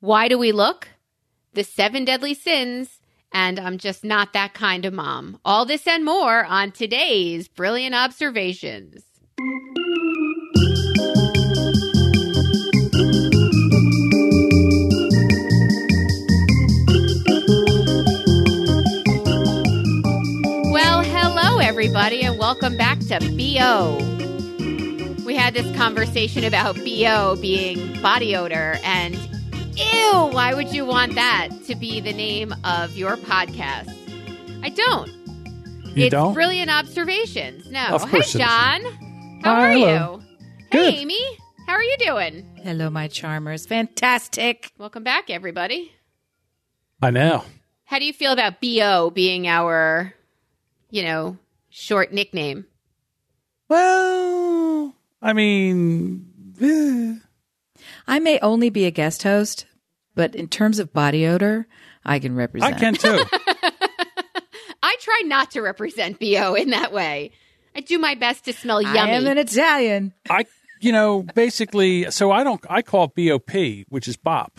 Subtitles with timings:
[0.00, 0.88] Why Do We Look?
[1.54, 3.00] The Seven Deadly Sins,
[3.32, 5.40] and I'm Just Not That Kind of Mom.
[5.42, 9.04] All this and more on today's Brilliant Observations.
[20.70, 23.96] Well, hello, everybody, and welcome back to BO.
[25.24, 29.16] We had this conversation about BO being body odor, and
[29.76, 33.92] ew, why would you want that to be the name of your podcast?
[34.62, 35.08] I don't.
[35.96, 36.34] You it's don't?
[36.34, 37.70] brilliant observations.
[37.70, 37.86] No.
[37.88, 38.82] Of course Hey, John.
[39.42, 40.20] How Hi, are hello.
[40.20, 40.64] you?
[40.70, 40.94] Good.
[40.94, 41.20] Hey, Amy.
[41.66, 42.46] How are you doing?
[42.62, 43.66] Hello, my charmers.
[43.66, 44.72] Fantastic.
[44.78, 45.92] Welcome back, everybody.
[47.02, 47.44] I know.
[47.84, 50.12] How do you feel about BO being our,
[50.90, 51.38] you know,
[51.70, 52.66] short nickname?
[53.68, 57.14] Well, I mean, eh,
[58.06, 59.66] I may only be a guest host,
[60.16, 61.68] but in terms of body odor,
[62.04, 62.74] I can represent.
[62.74, 63.22] I can too.
[64.82, 67.30] I try not to represent BO in that way.
[67.74, 68.98] I do my best to smell yummy.
[68.98, 69.26] I yummy.
[69.26, 70.14] am an Italian.
[70.30, 70.44] I,
[70.80, 74.58] you know, basically, so I don't, I call it BOP, which is BOP,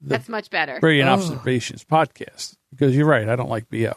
[0.00, 0.80] That's much better.
[0.80, 1.14] Brilliant Oh.
[1.14, 3.28] Observations Podcast, because you're right.
[3.28, 3.92] I don't like BO.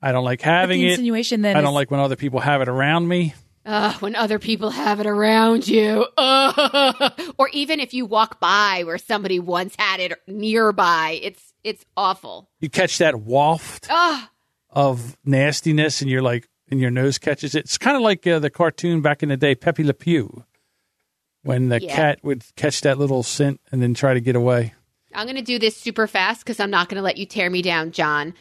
[0.00, 0.90] I don't like having the it.
[0.92, 3.34] insinuation then I don't is- like when other people have it around me.
[3.64, 6.06] Ugh, when other people have it around you.
[6.16, 7.12] Ugh.
[7.38, 11.20] Or even if you walk by where somebody once had it nearby.
[11.22, 12.50] It's it's awful.
[12.60, 14.28] You catch that waft Ugh.
[14.70, 17.60] of nastiness, and you're like, and your nose catches it.
[17.60, 20.44] It's kind of like uh, the cartoon back in the day, Pepe Le Pew,
[21.44, 21.94] when the Yeah.
[21.94, 24.74] cat would catch that little scent and then try to get away.
[25.14, 27.50] I'm going to do this super fast because I'm not going to let you tear
[27.50, 28.34] me down, John.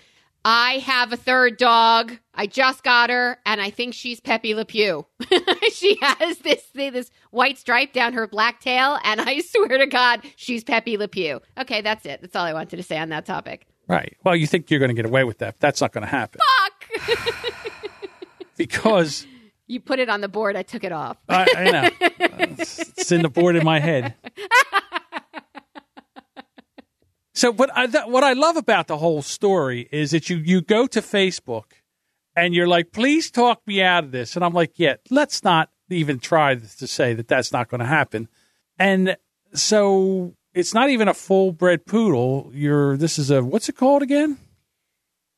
[0.44, 2.18] I have a third dog.
[2.34, 5.06] I just got her, and I think she's Pepe Le Pew.
[5.74, 10.22] she has this this white stripe down her black tail, and I swear to God,
[10.36, 11.42] she's Pepe Le Pew.
[11.60, 12.22] Okay, that's it.
[12.22, 13.68] That's all I wanted to say on that topic.
[13.88, 14.16] Right.
[14.24, 15.56] Well, you think you're going to get away with that.
[15.56, 16.40] But that's not going to happen
[17.08, 17.28] Fuck!
[18.56, 19.28] because
[19.68, 20.56] you put it on the board.
[20.56, 21.18] I took it off.
[21.28, 24.16] I, I know it's it's in the board in my head.
[27.42, 30.62] So, what I th- what I love about the whole story is that you you
[30.62, 31.72] go to Facebook
[32.36, 35.72] and you're like, please talk me out of this, and I'm like, yeah, let's not
[35.90, 38.28] even try to say that that's not going to happen,
[38.78, 39.18] and
[39.56, 42.52] so it's not even a full bred poodle.
[42.54, 44.38] You're this is a what's it called again?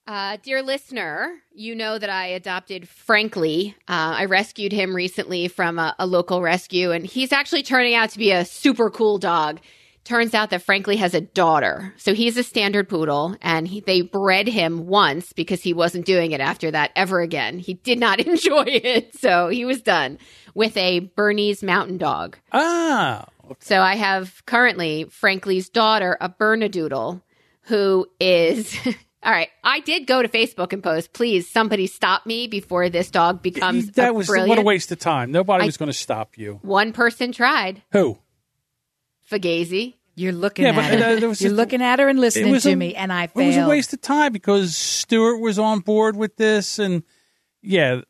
[0.05, 3.77] Uh, dear listener, you know that I adopted Frankly.
[3.87, 8.09] Uh, I rescued him recently from a, a local rescue, and he's actually turning out
[8.09, 9.61] to be a super cool dog.
[10.03, 11.93] Turns out that Frankly has a daughter.
[11.97, 16.33] So he's a standard poodle, and he, they bred him once because he wasn't doing
[16.33, 17.57] it after that ever again.
[17.57, 20.17] He did not enjoy it, so he was done
[20.53, 22.37] with a Bernese mountain dog.
[22.51, 23.25] Ah,
[23.59, 27.21] So I have currently Frankly's daughter, a Bernadoodle,
[27.63, 28.77] who is.
[29.23, 33.09] All right, I did go to Facebook and post, please, somebody stop me before this
[33.09, 34.49] dog becomes that was brilliant.
[34.49, 35.31] what a waste of time.
[35.31, 36.59] Nobody I- was going to stop you.
[36.61, 38.17] One person tried, Who?
[39.31, 39.95] Fugazi.
[40.15, 41.05] You're looking Yeah, at but, her.
[41.05, 43.31] uh, You're just- looking at her and listening was to a- me, and I It
[43.35, 47.03] was a waste of time because Stewart was on board with this, and
[47.63, 48.01] yeah,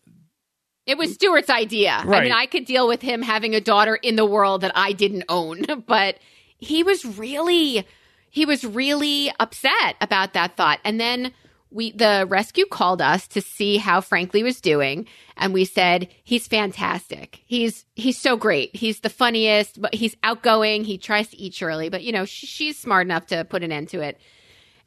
[0.86, 1.92] It was Stuart's idea.
[1.92, 4.92] I mean, I could deal with him having a daughter in the world that I
[4.92, 6.18] didn't own, but
[6.58, 7.86] he was really,
[8.30, 10.80] he was really upset about that thought.
[10.84, 11.32] And then
[11.74, 15.08] we, the rescue called us to see how Frankly was doing.
[15.36, 17.42] And we said, he's fantastic.
[17.46, 18.76] He's, he's so great.
[18.76, 20.84] He's the funniest, but he's outgoing.
[20.84, 23.72] He tries to eat Shirley, but you know, sh- she's smart enough to put an
[23.72, 24.20] end to it.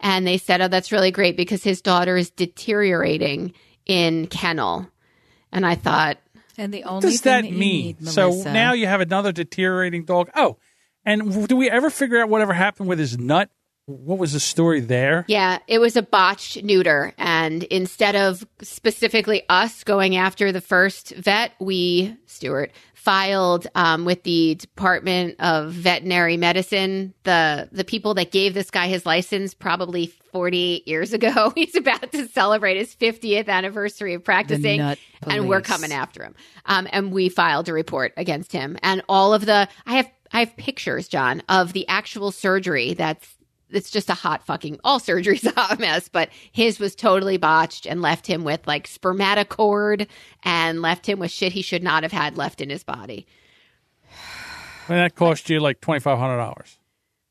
[0.01, 3.55] And they said, oh, that's really great because his daughter is deteriorating
[3.87, 4.87] in kennel.
[5.53, 6.19] And I thought,
[6.59, 7.97] and the what only does thing that that mean?
[8.01, 10.31] need, so now you have another deteriorating dog.
[10.35, 10.59] Oh,
[11.05, 13.51] and do we ever figure out whatever happened with his nut?
[13.87, 15.25] What was the story there?
[15.29, 17.13] Yeah, it was a botched neuter.
[17.19, 24.25] And instead of specifically us going after the first vet, we, Stuart, filed um, with
[24.25, 30.09] the Department of Veterinary Medicine, the, the people that gave this guy his license probably
[30.33, 31.53] 48 years ago.
[31.55, 34.81] He's about to celebrate his 50th anniversary of practicing.
[35.23, 36.35] And we're coming after him.
[36.65, 38.77] Um, and we filed a report against him.
[38.83, 43.36] And all of the, I have, I have pictures, John, of the actual surgery that's
[43.71, 47.87] it's just a hot fucking all surgery's a hot mess, but his was totally botched
[47.87, 50.07] and left him with like spermatocord
[50.45, 53.27] and left him with shit he should not have had left in his body.
[54.89, 56.79] And that cost you like twenty five hundred dollars.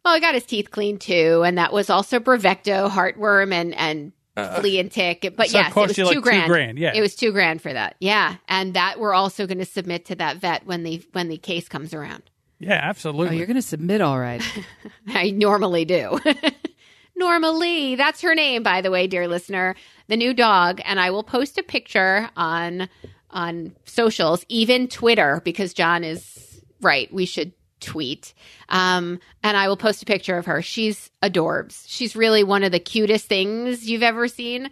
[0.03, 4.11] Well, I got his teeth cleaned too, and that was also Bravecto, heartworm, and and
[4.59, 5.21] flea and tick.
[5.37, 6.49] But Uh, so yes, it, cost was you, two like, two grand.
[6.49, 6.91] grand, yeah.
[6.93, 7.95] it was two grand for that.
[8.01, 11.37] Yeah, and that we're also going to submit to that vet when the when the
[11.37, 12.23] case comes around.
[12.65, 13.37] Yeah, Oh, absolutely.
[13.37, 14.41] you're going to submit all right.
[15.07, 16.19] I normally do.
[17.15, 19.75] normally, that's her name, by the way, dear listener.
[20.07, 22.89] The new dog, and I will post a picture on
[23.31, 27.11] on socials, even Twitter, because John is right.
[27.13, 27.51] We should
[27.81, 28.33] tweet.
[28.69, 30.61] Um, and I will post a picture of her.
[30.61, 31.83] She's adorbs.
[31.87, 34.69] She's really one of the cutest things you've ever seen.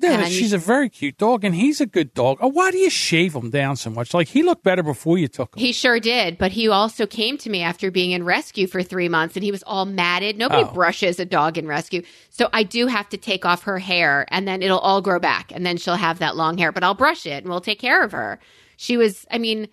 [0.00, 2.38] Yeah, and- she's a very cute dog, and he's a good dog.
[2.40, 4.12] Oh, why do you shave him down so much?
[4.14, 5.60] Like he looked better before you took him.
[5.60, 9.08] He sure did, but he also came to me after being in rescue for three
[9.08, 10.36] months and he was all matted.
[10.38, 10.72] Nobody Oh.
[10.72, 12.02] brushes a dog in rescue.
[12.30, 15.50] So I do have to take off her hair and then it'll all grow back
[15.54, 18.02] and then she'll have that long hair, but I'll brush it and we'll take care
[18.02, 18.38] of her.
[18.76, 19.68] She was, I mean,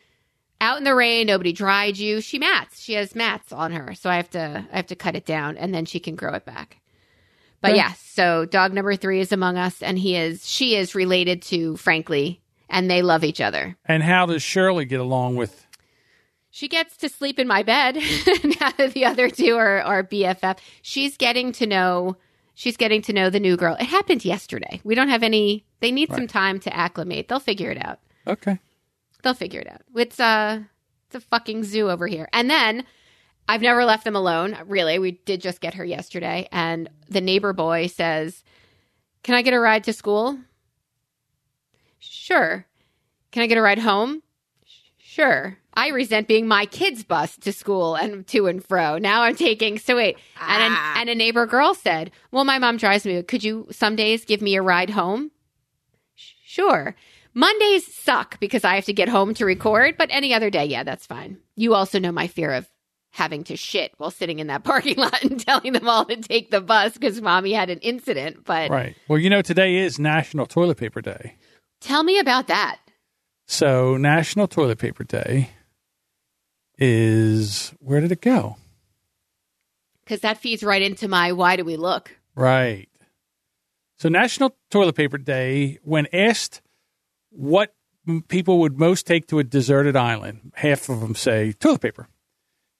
[0.61, 2.21] out in the rain, nobody dried you.
[2.21, 2.79] She mats.
[2.81, 3.93] She has mats on her.
[3.95, 6.33] So I have to, I have to cut it down and then she can grow
[6.33, 6.77] it back.
[7.63, 7.77] But Okay.
[7.77, 11.77] yes, so dog number three is among us and he is, she is related to
[11.77, 13.77] Frankly and they love each other.
[13.85, 15.65] And how does Shirley get along with?
[16.51, 17.95] She gets to sleep in my bed
[18.43, 20.57] now that the other two are, are BFF.
[20.81, 22.17] She's getting to know
[22.53, 23.75] she's getting to know the new girl.
[23.79, 24.81] It happened yesterday.
[24.83, 27.29] We don't have any they need some time to acclimate.
[27.29, 27.99] They'll figure it out.
[28.27, 28.59] Okay.
[29.23, 29.81] They'll figure it out.
[29.95, 30.63] It's uh
[31.07, 32.27] it's a fucking zoo over here.
[32.33, 32.83] And then
[33.47, 34.99] I've never left them alone, really.
[34.99, 38.43] We did just get her yesterday and the neighbor boy says,
[39.23, 40.39] "Can I get a ride to school?"
[41.99, 42.65] Sure.
[43.31, 44.21] Can I get a ride home?
[44.97, 45.57] Sure.
[45.73, 48.97] I resent being my kid's bus to school and to and fro.
[48.97, 50.17] Now I'm taking so wait.
[50.39, 50.93] And Ah.
[50.95, 53.21] a, and a neighbor girl said, "Well, my mom drives me.
[53.23, 55.31] Could you some days give me a ride home?"
[56.15, 56.95] Sure.
[57.33, 60.83] Mondays suck because I have to get home to record, but any other day, yeah,
[60.83, 61.37] that's fine.
[61.55, 62.69] You also know my fear of
[63.13, 66.51] having to shit while sitting in that parking lot and telling them all to take
[66.51, 68.43] the bus because mommy had an incident.
[68.43, 68.95] But Right.
[69.07, 71.35] Well, you know, today is National Toilet Paper Day.
[71.79, 72.79] tell me about that.
[73.45, 75.49] So, National Toilet Paper Day
[76.77, 78.57] is where did it go?
[80.03, 82.15] Because that feeds right into my why do we look?
[82.35, 82.89] Right.
[83.97, 86.61] So, National Toilet Paper Day, when asked
[87.29, 87.75] what
[88.27, 92.07] people would most take to a deserted island, half of them say toilet paper.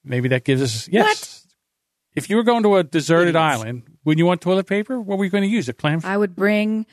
[0.04, 1.46] Maybe that gives us yes.
[2.14, 3.60] If you were going to a deserted Idiots.
[3.60, 5.00] island, wouldn't you want toilet paper?
[5.00, 5.68] What were you going to use?
[5.68, 6.86] A clam, I would bring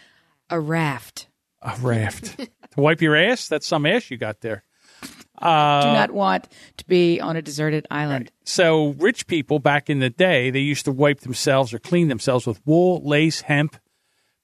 [0.49, 1.27] a raft.
[1.61, 2.47] a raft to
[2.81, 3.47] wipe your ass?
[3.47, 4.63] That's some ass you got there.
[5.39, 6.47] Do uh, not want
[6.77, 8.31] to be on a deserted island.
[8.43, 12.45] So rich people back in the day, they used to wipe themselves or clean themselves
[12.45, 13.77] with wool, lace, hemp.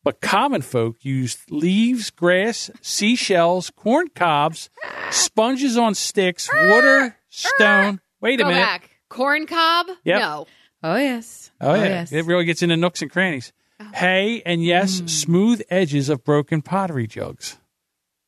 [0.04, 4.70] But common folk used leaves, grass, seashells, corn cobs,
[5.12, 8.00] sponges on sticks, water, stone.
[8.22, 8.62] Wait a Go minute.
[8.62, 8.90] back.
[9.10, 9.88] Corn cob?
[10.04, 10.19] Yep.
[10.19, 10.48] No.
[10.84, 11.52] Oh yes.
[11.62, 11.84] Oh, oh yeah.
[11.86, 12.12] yes.
[12.12, 13.54] It really gets into nooks and crannies.
[13.80, 13.86] Oh.
[13.94, 15.06] Hay and, yes, hmm.
[15.08, 17.58] smooth edges of broken pottery jugs.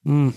[0.04, 0.30] Hmm.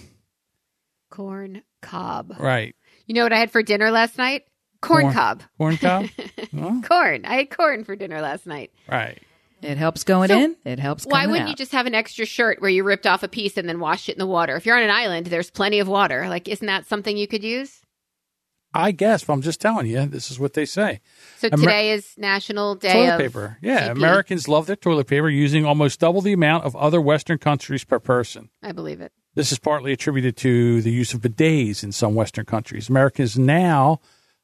[1.11, 2.35] Corn cob.
[2.39, 2.75] Right.
[3.07, 4.45] You know what I had for dinner last night?
[4.81, 5.15] Corn, Corn.
[5.15, 5.43] cob.
[5.59, 6.07] Corn cob?
[6.53, 7.25] Well, Corn.
[7.25, 8.73] I had corn for dinner last night.
[8.89, 9.19] right.
[9.63, 10.57] It helps going So, in.
[10.65, 11.05] It helps.
[11.07, 11.49] Why wouldn't out.
[11.51, 14.09] you just have an extra shirt where you ripped off a piece and then washed
[14.09, 14.57] it in the water?
[14.57, 16.29] If you're on an island, there's plenty of water.
[16.29, 17.81] Like, isn't that something you could use?
[18.75, 21.01] I guess, but I'm just telling you, this is what they say.
[21.39, 23.59] So Amer- today is National Day toilet of paper.
[23.61, 23.97] Yeah, TP.
[23.97, 27.99] Americans love their toilet paper, using almost double the amount of other Western countries per
[27.99, 28.51] person.
[28.63, 29.13] I believe it.
[29.35, 32.89] This is partly attributed to the use of bidets in some Western countries.
[32.89, 34.01] Americans now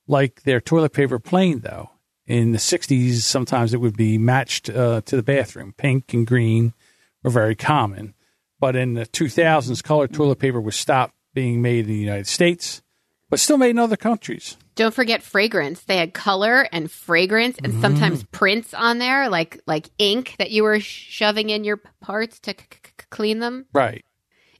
[0.06, 1.90] like their toilet paper plain, though.
[2.26, 5.73] In the 60s, sometimes it would be matched uh, to the bathroom.
[5.76, 6.75] Pink and green
[7.23, 8.14] were very common.
[8.61, 12.82] But in the 2000s, colored toilet paper was stopped being made in the United States,
[13.30, 14.56] but still made in other countries.
[14.75, 15.80] Don't forget fragrance.
[15.82, 17.80] They had color and fragrance, and Mm.
[17.80, 22.52] sometimes prints on there, like like ink that you were shoving in your parts to
[22.52, 23.66] c- c- clean them.
[23.73, 24.04] Right.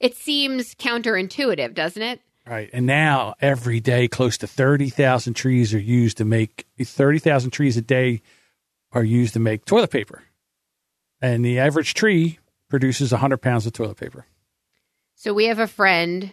[0.00, 2.20] It seems counterintuitive, doesn't it?
[2.46, 2.70] Right.
[2.72, 7.82] And now every day, close to 30,000 trees are used to make 30,000 trees a
[7.82, 8.22] day
[8.92, 10.22] are used to make toilet paper.
[11.20, 12.38] And the average tree
[12.70, 14.25] produces 100 pounds of toilet paper.
[15.14, 16.32] So we have a friend,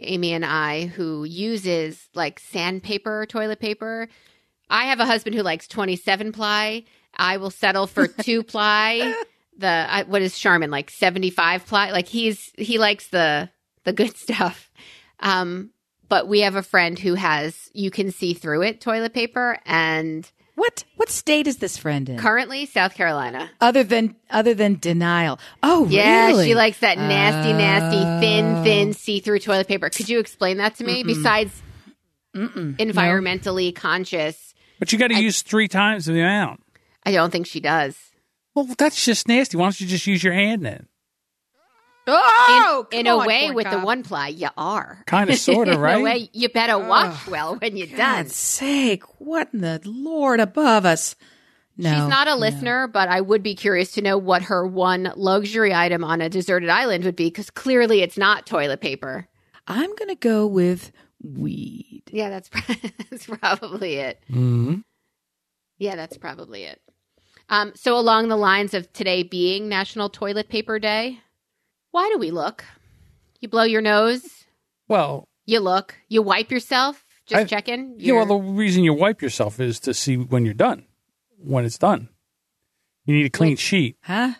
[0.00, 4.08] Amy and I, who uses like sandpaper toilet paper.
[4.70, 6.84] I have a husband who likes 27 ply.
[7.14, 9.14] I will settle for two ply.
[9.56, 11.90] The I, what is Charmin like 75 ply?
[11.90, 13.50] Like he's he likes the
[13.84, 14.70] the good stuff.
[15.20, 15.70] Um,
[16.08, 20.30] but we have a friend who has you can see through it toilet paper, and
[20.58, 22.18] What what state is this friend in?
[22.18, 23.48] currently South Carolina.
[23.60, 25.38] other than other than denial.
[25.62, 26.46] Oh, Yeah, really?
[26.48, 28.64] she likes that nasty, nasty, thin, Oh.
[28.64, 29.88] thin see-through toilet paper.
[29.88, 31.04] Could you explain that to me?
[31.04, 31.62] Besides
[32.34, 36.60] environmentally conscious, But you got to use three times the amount.
[37.06, 37.96] I don't think she does.
[38.54, 39.56] Well, that's just nasty.
[39.56, 40.87] Why don't you just use your hand then?
[42.10, 45.02] Oh, in, in a on, way, corn with the one ply, you are.
[45.06, 46.02] Kind of, sort of, In a right?
[46.02, 47.96] way, you better watch well when you're done.
[48.24, 51.16] God's sake, what in the Lord above us?
[51.76, 55.12] No, She's not a listener, but I would be curious to know what her one
[55.14, 59.28] luxury item on a deserted island would be because clearly it's not toilet paper.
[59.68, 60.90] I'm going to go with
[61.22, 62.02] weed.
[62.10, 62.48] Yeah, that's,
[63.10, 64.20] that's probably it.
[64.28, 64.76] hmm
[65.78, 66.80] Yeah, that's probably it.
[67.48, 71.20] Um, so, along the lines of today being National Toilet Paper Day,
[71.90, 72.64] why do we look?
[73.40, 74.44] You blow your nose,
[74.88, 77.94] Well, you look, you wipe yourself, just I- checking.
[77.98, 80.84] yeah, well, You're- the reason you wipe yourself is to see when you're done,
[81.38, 82.08] when it's done.
[83.04, 83.58] You need a clean Wait.
[83.58, 83.96] sheet.
[84.02, 84.34] Huh?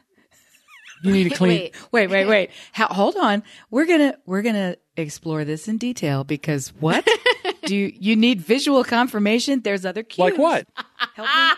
[1.02, 1.50] You need a clean.
[1.50, 2.50] Wait, Wait, wait, wait.
[2.72, 3.42] How, hold on.
[3.70, 7.06] We're gonna we're gonna explore this in detail because what
[7.64, 9.60] do you, you need visual confirmation?
[9.62, 10.18] There's other cues.
[10.18, 10.66] Like what?
[11.14, 11.52] Help me.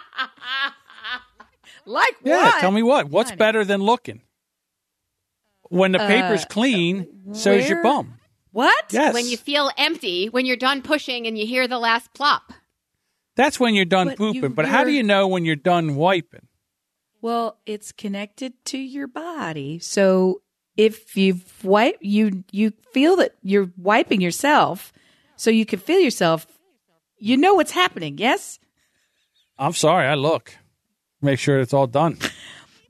[1.86, 2.60] Like Yeah, what?
[2.60, 3.08] tell me what.
[3.08, 3.38] What's Honey.
[3.38, 4.20] better than looking?
[5.70, 8.18] When the paper's Uh, clean, so's your bum.
[8.52, 8.84] What?
[8.92, 9.14] Yes.
[9.14, 12.52] when you feel empty, when you're done pushing and you hear the last plop.
[13.36, 14.52] That's when you're done But you- pooping.
[14.54, 16.48] but how do you know when you're done wiping?
[17.22, 19.78] Well, it's connected to your body.
[19.78, 20.42] So
[20.76, 24.92] if you've wipe you you feel that you're wiping yourself,
[25.36, 26.46] so you can feel yourself.
[27.18, 28.18] You know what's happening.
[28.18, 28.58] Yes.
[29.58, 30.56] I'm sorry, I look.
[31.22, 32.18] Make sure it's all done.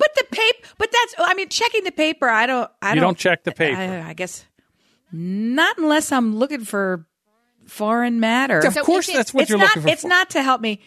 [0.00, 3.02] But the paper, but that's, I mean, checking the paper, I don't, I You don't,
[3.08, 3.78] don't check the paper.
[3.78, 4.44] I, I guess
[5.12, 7.06] not unless I'm looking for
[7.66, 8.58] foreign matter.
[8.60, 9.88] of So course, it- that's what it's you're not, looking for.
[9.90, 10.80] it's not to help me.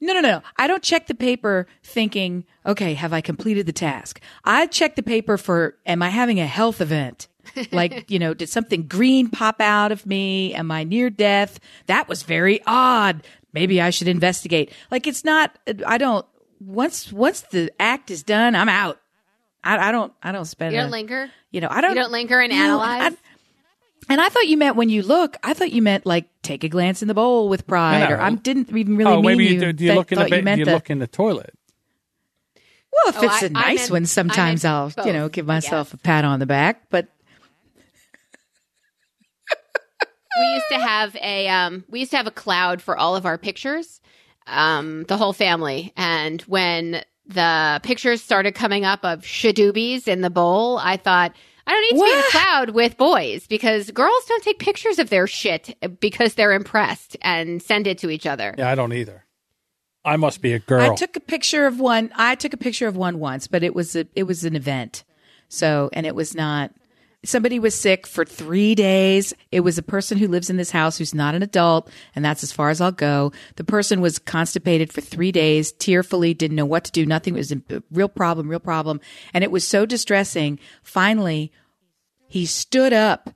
[0.00, 0.42] No, no, no.
[0.56, 4.20] I don't check the paper thinking, okay, have I completed the task?
[4.44, 7.28] I check the paper for, am I having a health event?
[7.72, 10.54] like, you know, did something green pop out of me?
[10.54, 11.60] Am I near death?
[11.86, 13.22] That was very odd.
[13.52, 14.72] Maybe I should investigate.
[14.90, 15.56] Like, it's not,
[15.86, 16.26] I don't,
[16.64, 19.00] once, once the act is done, I'm out.
[19.62, 21.30] I, I don't, I don't spend, You a- don't linger.
[21.50, 23.12] you know, I don't, You don't linger and No, analyze.
[23.12, 23.16] I-
[24.12, 25.38] and I thought you meant when you look.
[25.42, 28.16] I thought you meant like take a glance in the bowl with pride, No.
[28.16, 29.54] or I didn't even really oh, mean maybe you.
[29.54, 30.90] you, do, do you th- look in the thought you ba- meant you the- look
[30.90, 31.54] in the toilet.
[32.92, 35.30] Well, if Oh, it's I- a I nice meant- one, sometimes I'll both, you know
[35.30, 35.94] give myself guess.
[35.94, 36.82] a pat on the back.
[36.90, 37.08] But
[40.38, 43.24] we used to have a um, we used to have a cloud for all of
[43.24, 44.00] our pictures,
[44.46, 45.92] um, the whole family.
[45.96, 51.34] And when the pictures started coming up of shadoobies in the bowl, I thought
[51.66, 52.30] I don't need to be in a What?
[52.30, 57.62] cloud with boys because girls don't take pictures of their shit because they're impressed and
[57.62, 58.54] send it to each other.
[58.58, 59.24] Yeah, I don't either.
[60.04, 60.82] I must be a girl.
[60.92, 62.12] I took a picture of one.
[62.14, 65.02] I took a picture of one once, but it was a, it was an event.
[65.48, 66.72] So, and it was not.
[67.24, 69.34] Somebody was sick for three days.
[69.50, 72.42] It was a person who lives in this house who's not an adult, and that's
[72.42, 73.32] as far as I'll go.
[73.56, 77.06] The person was constipated for three days, tearfully, didn't know what to do.
[77.06, 79.00] Nothing it was a real problem, real problem,
[79.32, 80.58] and it was so distressing.
[80.82, 81.52] Finally,
[82.28, 83.30] he stood up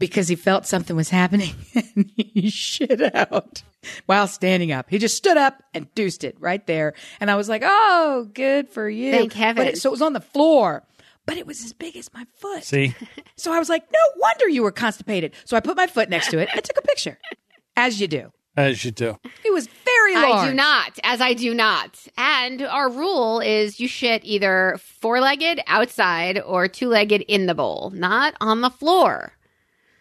[0.00, 3.62] because he felt something was happening and he shit out
[4.06, 4.90] while standing up.
[4.90, 6.94] He just stood up and deuced it right there.
[7.20, 9.12] And I was like, oh, good for you.
[9.12, 9.64] Thank heaven.
[9.64, 10.82] But it, so it was on the floor,
[11.26, 12.64] but it was as big as my foot.
[12.64, 12.94] See,
[13.36, 15.32] So I was like, no wonder you were constipated.
[15.44, 17.18] So I put my foot next to it and took a picture,
[17.76, 18.32] as you do.
[18.56, 19.16] as you do.
[19.44, 20.46] It was very large.
[20.46, 21.98] I do not, as I do not.
[22.18, 27.54] And our rule is you shit either four legged outside or two legged in the
[27.54, 29.32] bowl, not on the floor.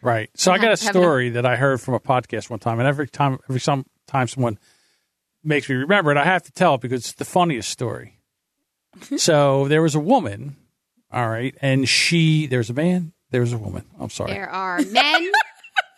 [0.02, 0.30] Right.
[0.36, 2.80] So I got a Have- have story that I heard from a podcast one time,
[2.80, 4.58] and every time, every some time someone
[5.44, 8.20] makes me remember it, I have to tell it because it's the funniest story.
[9.18, 10.56] so there was a woman,
[11.12, 13.86] all right, and she there's a man, there's a woman.
[14.00, 14.32] I'm sorry.
[14.32, 15.32] There are men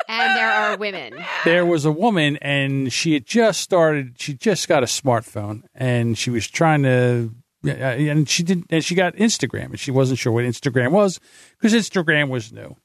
[0.07, 1.13] and there are women.
[1.45, 6.17] there was a woman and she had just started she just got a smartphone and
[6.17, 7.31] she was trying to
[7.65, 11.19] uh, and she didn't and she got instagram and she wasn't sure what instagram was
[11.57, 12.75] because instagram was new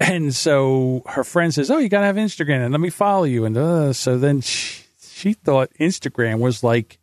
[0.00, 3.44] and so her friend says oh you gotta have instagram and let me follow you
[3.44, 6.98] and uh, so then she, she thought instagram was like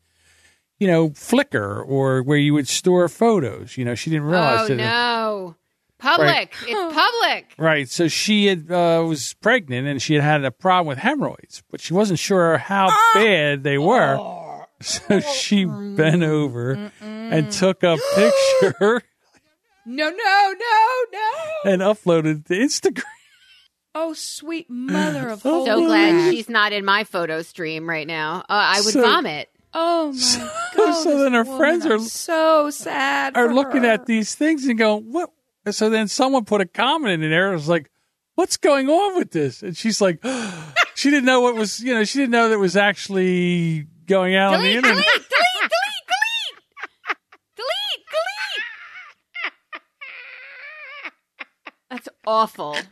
[0.79, 4.67] you know flickr or where you would store photos you know she didn't realize Oh
[4.67, 5.55] that no.
[5.97, 6.53] Public.
[6.67, 7.53] It's public.
[7.57, 7.89] Right.
[7.89, 11.79] So she had uh, was pregnant and she had had a problem with hemorrhoids, but
[11.81, 14.17] she wasn't sure how bad they were.
[14.81, 19.01] So she bent over and took a picture
[19.85, 21.71] No, no, no, no.
[21.71, 23.03] and uploaded it to Instagram.
[23.95, 28.39] Oh, sweet mother of So So glad she's not in my photo stream right now.
[28.41, 29.49] Uh, I would So- vomit.
[29.77, 30.93] Oh my god!
[31.03, 33.35] so then her friends are- so sad.
[33.35, 33.89] Are for looking her.
[33.91, 35.31] at these things and going, "What?"
[35.69, 37.49] So then someone put a comment in there.
[37.51, 37.91] It was like,
[38.35, 40.23] "What's going on with this?" And she's like,
[40.95, 44.35] she didn't know what was, you know, she didn't know that it was actually going
[44.35, 44.95] out on the Delete, internet.
[45.03, 46.63] delete, delete, delete,
[47.57, 47.65] delete.
[47.91, 48.05] Delete,
[51.91, 52.07] delete.
[52.25, 52.77] awful.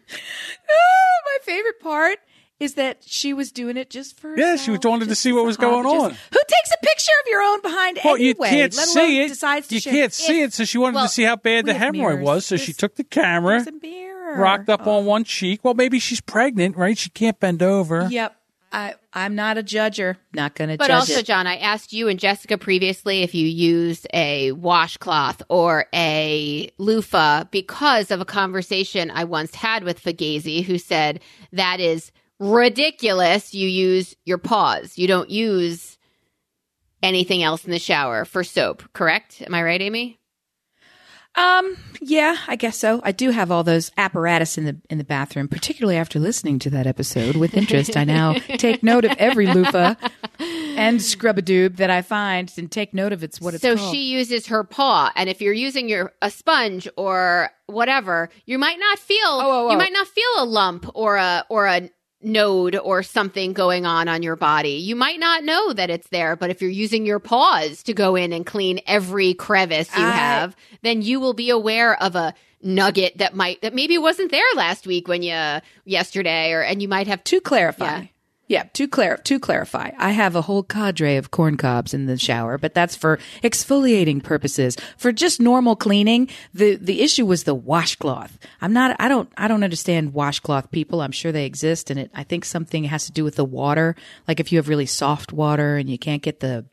[0.75, 2.17] Oh, my favorite part
[2.63, 5.45] is that she was doing it just for Yeah, she herself, wanted to see what
[5.45, 6.11] was going on.
[6.11, 8.27] Who takes a picture of your own behind Well, anyway?
[8.27, 9.27] you can't let alone see it.
[9.29, 11.35] Decides to You share- can't see If it, so she wanted well, to see how
[11.35, 12.25] bad the hemorrhoid mirrors.
[12.25, 12.45] was.
[12.45, 14.99] So she took the camera, a rocked up on oh.
[15.01, 15.63] one cheek.
[15.63, 16.97] Well, maybe she's pregnant, right?
[16.97, 18.07] She can't bend over.
[18.09, 18.35] Yep.
[18.75, 20.17] I, I'm not a judger.
[20.33, 20.87] Not going to judge.
[20.87, 21.27] But also, it.
[21.27, 27.43] John, I asked you and Jessica previously if you used a washcloth or a loofah
[27.51, 31.19] because of a conversation I once had with Fugazi, who said
[31.51, 33.53] that is ridiculous.
[33.53, 34.97] You use your paws.
[34.97, 35.97] You don't use
[37.01, 39.41] anything else in the shower for soap, correct?
[39.41, 40.19] Am I right, Amy?
[41.35, 43.01] Um, yeah, I guess so.
[43.03, 46.69] I do have all those apparatus in the in the bathroom, particularly after listening to
[46.69, 47.97] that episode with interest.
[47.97, 49.95] I now take note of every loofah
[50.39, 53.75] and scrub a doob that I find and take note of it's what it's so
[53.75, 53.91] called.
[53.95, 58.77] she uses her paw, and if you're using your a sponge or whatever, you might
[58.77, 59.77] not feel oh, you oh.
[59.77, 61.89] might not feel a lump or a or a
[62.23, 64.73] node or something going on on your body.
[64.75, 68.15] You might not know that it's there, but if you're using your paws to go
[68.15, 72.33] in and clean every crevice you I- have, then you will be aware of a
[72.65, 76.87] nugget that might that maybe wasn't there last week when you yesterday or and you
[76.87, 77.99] might have to clarify.
[77.99, 78.05] Yeah.
[78.53, 78.63] Yeah.
[78.73, 82.57] to clar- to clarify, I have a whole cadre of corn cobs in the shower,
[82.57, 84.77] but that's for exfoliating purposes.
[84.97, 88.37] For just normal cleaning, the the issue was the washcloth.
[88.61, 91.01] I'm not I don't I don't understand washcloth people.
[91.01, 93.95] I'm sure they exist and it I think something has to do with the water.
[94.27, 96.65] Like if you have really soft water and you can't get the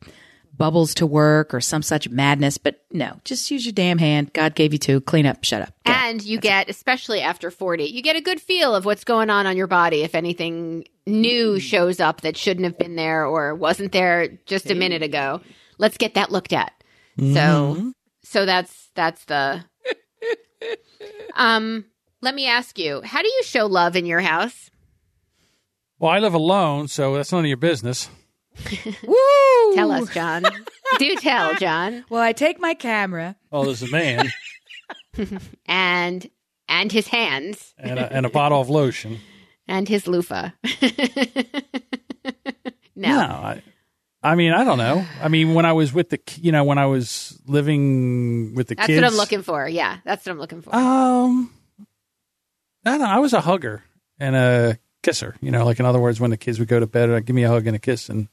[0.61, 4.31] bubbles to work or some such madness, but no, just use your damn hand.
[4.35, 5.01] God gave you two.
[5.01, 5.73] Clean up, shut up.
[5.87, 5.93] Go.
[5.93, 9.47] And you get, especially after 40, you get a good feel of what's going on
[9.47, 13.93] on your body if anything new shows up that shouldn't have been there or wasn't
[13.93, 15.41] there just a minute ago.
[15.79, 16.75] Let's get that looked at.
[17.19, 19.65] So, so that's, that's the,
[21.37, 21.87] um,
[22.21, 24.71] let me ask you, how do you show love in your house?
[25.99, 28.11] Well, I live alone, so that's none of your business.
[29.07, 29.75] Woo!
[29.75, 30.45] Tell us, John.
[30.99, 32.05] do tell, John.
[32.11, 33.37] Well, I take my camera.
[33.53, 34.29] Oh, there's a man
[35.67, 36.29] And,
[36.69, 39.19] and his hands and, a, and a bottle of lotion.
[39.67, 40.51] and his loofah.
[42.97, 43.09] no.
[43.09, 43.63] No, I,
[44.23, 45.05] I mean, I don't know.
[45.23, 48.75] I mean, when I was with the, you know, when I was living with the
[48.75, 49.67] That's kids, what I'm looking for.
[49.69, 50.75] Yeah, that's what I'm looking for.
[50.75, 51.51] Um,
[52.85, 53.07] I don't know.
[53.07, 53.83] I was a hugger
[54.19, 55.37] and a kisser.
[55.41, 57.35] You know, like in other words, when the kids would go to bed, I'd give
[57.37, 58.29] me a hug and a kiss, and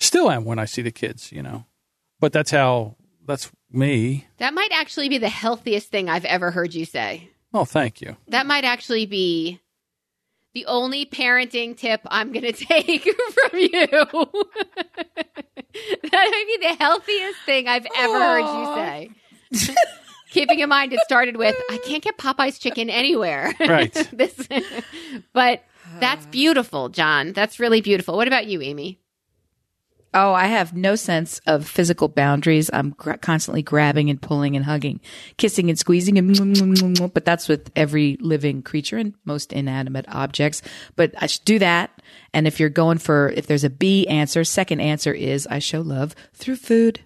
[0.00, 1.30] still am when I see the kids.
[1.30, 1.66] You know,
[2.18, 2.96] but that's how.
[3.26, 4.26] That's me.
[4.38, 7.30] That might actually be the healthiest thing I've ever heard you say.
[7.52, 8.16] Oh, thank you.
[8.28, 9.60] That might actually be
[10.54, 13.68] the only parenting tip I'm going to take from you.
[13.86, 14.06] that
[16.12, 19.74] might be the healthiest thing I've ever heard you say.
[20.30, 23.52] Keeping in mind, it started with I can't get Popeye's chicken anywhere.
[23.60, 23.92] Right.
[24.12, 24.48] this,
[25.32, 25.64] but
[25.98, 27.32] that's beautiful, John.
[27.32, 28.16] That's really beautiful.
[28.16, 29.00] What about you, Amy?
[30.12, 32.68] Oh, I have no sense of physical boundaries.
[32.72, 35.00] I'm constantly grabbing and pulling and hugging,
[35.36, 40.62] kissing and squeezing and but that's with every living creature and most inanimate objects.
[40.96, 42.02] But I should do that.
[42.34, 45.80] And if you're going for if there's a B answer, second answer is I show
[45.80, 47.00] love through food.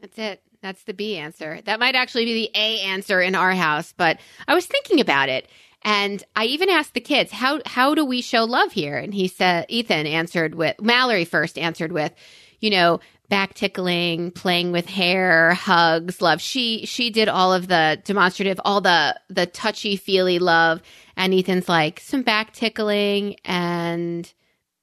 [0.00, 0.42] That's it.
[0.62, 1.60] That's the B answer.
[1.66, 5.28] That might actually be the A answer in our house, but I was thinking about
[5.28, 5.46] it.
[5.82, 8.96] And I even asked the kids, how how do we show love here?
[8.96, 12.12] And he said Ethan answered with Mallory first answered with,
[12.60, 16.40] you know, back tickling, playing with hair, hugs, love.
[16.40, 20.82] She she did all of the demonstrative, all the the touchy feely love.
[21.16, 24.30] And Ethan's like, some back tickling and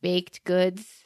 [0.02, 1.04] baked goods.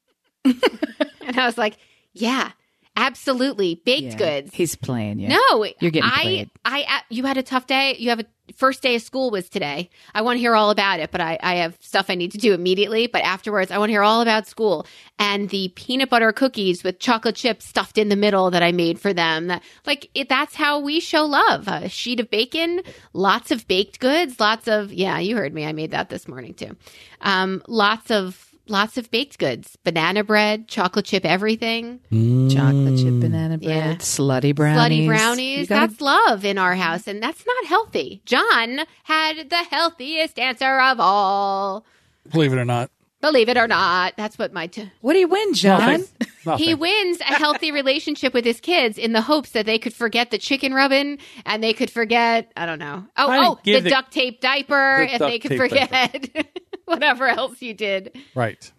[0.44, 1.76] and I was like,
[2.12, 2.52] yeah,
[2.96, 3.80] absolutely.
[3.84, 4.16] Baked Yeah.
[4.40, 4.54] goods.
[4.54, 5.28] He's playing you.
[5.28, 6.50] No, You're getting I, played.
[6.64, 7.96] I, I, you had a tough day.
[7.98, 8.24] You have a
[8.56, 9.88] first day of school was today.
[10.14, 12.38] I want to hear all about it, but I, I have stuff I need to
[12.38, 13.06] do immediately.
[13.06, 14.86] But afterwards, I want to hear all about school
[15.18, 19.00] and the peanut butter cookies with chocolate chips stuffed in the middle that I made
[19.00, 19.46] for them.
[19.46, 21.68] That, like, it, that's how we show love.
[21.68, 22.82] A sheet of bacon,
[23.14, 25.64] lots of baked goods, lots of, yeah, you heard me.
[25.64, 26.76] I made that this morning too.
[27.22, 32.00] Um, lots of, lots of baked goods, banana bread, chocolate chip, everything.
[32.10, 32.52] Mm.
[32.54, 33.94] Chocolate chip banana bread, Yeah.
[33.96, 34.78] slutty brownies.
[34.78, 35.68] Slutty brownies.
[35.68, 38.22] Gotta- That's love in our house, and that's not healthy.
[38.24, 41.84] John had the healthiest answer of all.
[42.30, 44.66] Believe it or not, Believe it or not, that's what my.
[44.66, 45.80] T- what do you win, John?
[45.80, 46.06] Nothing.
[46.44, 46.66] Nothing.
[46.66, 50.30] he wins a healthy relationship with his kids in the hopes that they could forget
[50.30, 53.06] the chicken rubbin and they could forget I don't know.
[53.16, 56.28] Oh, I oh, the, the- duct tape diaper The if they could tape forget
[56.94, 58.16] whatever else you did.
[58.34, 58.70] right?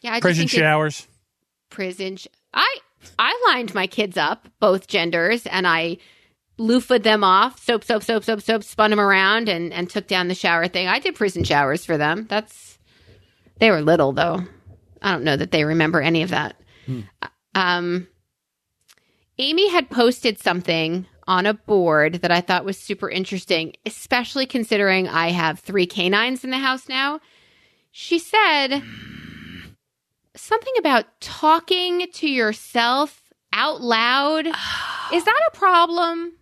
[0.00, 1.06] Yeah, I Prison showers.
[1.70, 2.16] prison.
[2.16, 2.76] Sh- I
[3.18, 5.98] I lined my kids up, both genders, and I
[6.58, 10.28] loofah'd them off, soap, soap, soap, soap, soap, spun them around, and and took down
[10.28, 10.88] the shower thing.
[10.88, 12.26] I did prison showers for them.
[12.28, 12.78] That's
[13.58, 14.42] they were little though.
[15.02, 16.60] I don't know that they remember any of that.
[17.54, 18.08] Um,
[19.38, 25.08] Amy had posted something on a board that I thought was super interesting, especially considering
[25.08, 27.20] I have three canines in the house now.
[27.90, 28.82] She said
[30.36, 34.46] something about talking to yourself out loud.
[34.46, 36.32] Is that a problem?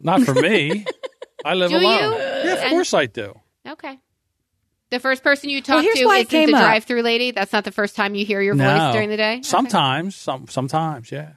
[0.00, 0.84] Not for me.
[1.44, 2.12] I live Do alone.
[2.12, 2.18] you?
[2.18, 3.34] Yeah, of And- course I do.
[3.66, 3.98] Okay.
[4.90, 7.30] The first person you talk here's to why it isn't came the drive-through lady.
[7.32, 8.70] That's not the first time you hear your no.
[8.70, 9.32] voice during the day.
[9.34, 9.42] Okay.
[9.42, 11.32] Sometimes, some sometimes, yeah.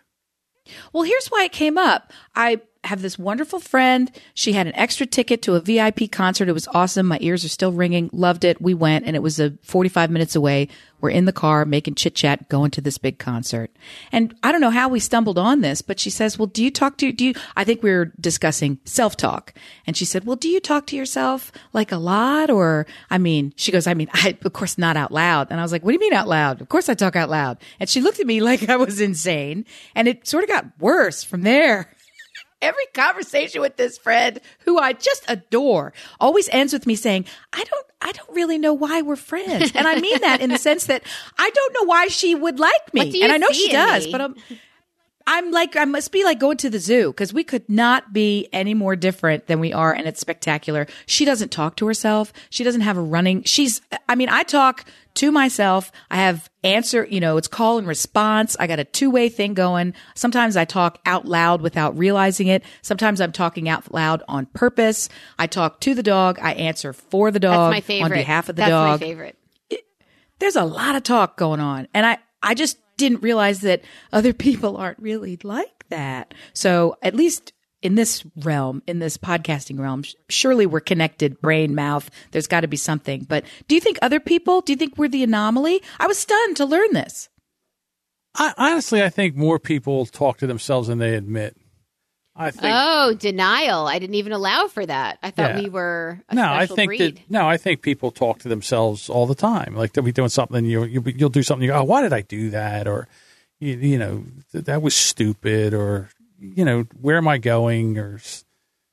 [0.93, 2.12] Well, here's why it came up.
[2.36, 4.12] I have this wonderful friend.
[4.34, 6.50] She had an extra ticket to a VIP concert.
[6.50, 7.06] It was awesome.
[7.06, 8.10] My ears are still ringing.
[8.13, 8.62] Loved it.
[8.62, 10.70] We went and it was a 45 minutes away.
[11.00, 13.70] We're in the car making chit chat, going to this big concert.
[14.12, 16.72] And I don't know how we stumbled on this, but she says, well, do you
[16.72, 19.54] talk to, do you, I think we were discussing self talk.
[19.86, 22.50] And she said, well, do you talk to yourself like a lot?
[22.50, 25.48] Or, I mean, she goes, I mean, I, of course, not out loud.
[25.52, 26.62] And I was like, what do you mean out loud?
[26.62, 27.60] Of course I talk out loud.
[27.80, 29.66] And she looked at me like I was insane.
[29.94, 31.92] And it sort of got worse from there.
[32.62, 37.63] Every conversation with this friend who I just adore always ends with me saying, I
[37.63, 39.72] don't, I don't really know why we're friends.
[39.76, 41.04] And I mean that in the sense that
[41.38, 43.02] I don't know why she would like me.
[43.02, 44.12] What do you and I know she does, me?
[44.12, 44.36] but I'm,
[45.30, 48.48] I'm like, I must be like going to the zoo because we could not be
[48.54, 49.94] any more different than we are.
[49.94, 50.88] And it's spectacular.
[51.06, 52.32] She doesn't talk to herself.
[52.50, 53.44] She doesn't have a running.
[53.44, 54.86] She's, I mean, I talk
[55.16, 55.92] to myself.
[56.10, 58.56] I have answer, you know, it's call and response.
[58.58, 59.94] I got a two way thing going.
[60.16, 62.63] Sometimes I talk out loud without realizing it.
[62.82, 65.10] Sometimes I'm talking out loud on purpose.
[65.38, 66.40] I talk to the dog.
[66.42, 68.06] I answer for the That's dog my favorite.
[68.06, 69.38] on behalf of the That's dog That's my favorite.
[70.40, 74.34] there's a lot of talk going on and i i just didn't realize that other
[74.48, 76.34] people aren't really like that.
[76.54, 82.10] So at least in this realm in this podcasting realm surely we're connected brain mouth
[82.32, 83.24] there's got to be something.
[83.24, 85.82] But do you think other people do you think we're the anomaly?
[86.00, 87.30] I was stunned to learn this.
[88.36, 91.58] I, honestly, I think more people talk to themselves than they admit.
[92.38, 92.65] I think.
[92.67, 93.88] Oh, denial.
[93.88, 95.17] I didn't even allow for that.
[95.23, 95.62] I thought Yeah.
[95.63, 97.15] we were a no, I think breed.
[97.17, 99.76] that no, I think people talk to themselves all the time.
[99.76, 101.63] Like they'll be doing something, you you'll, you'll do something.
[101.65, 102.88] You go, oh, why did I do that?
[102.88, 103.08] Or
[103.60, 105.73] you, you know, th- that was stupid.
[105.73, 107.97] Or you know, where am I going?
[107.97, 108.19] Or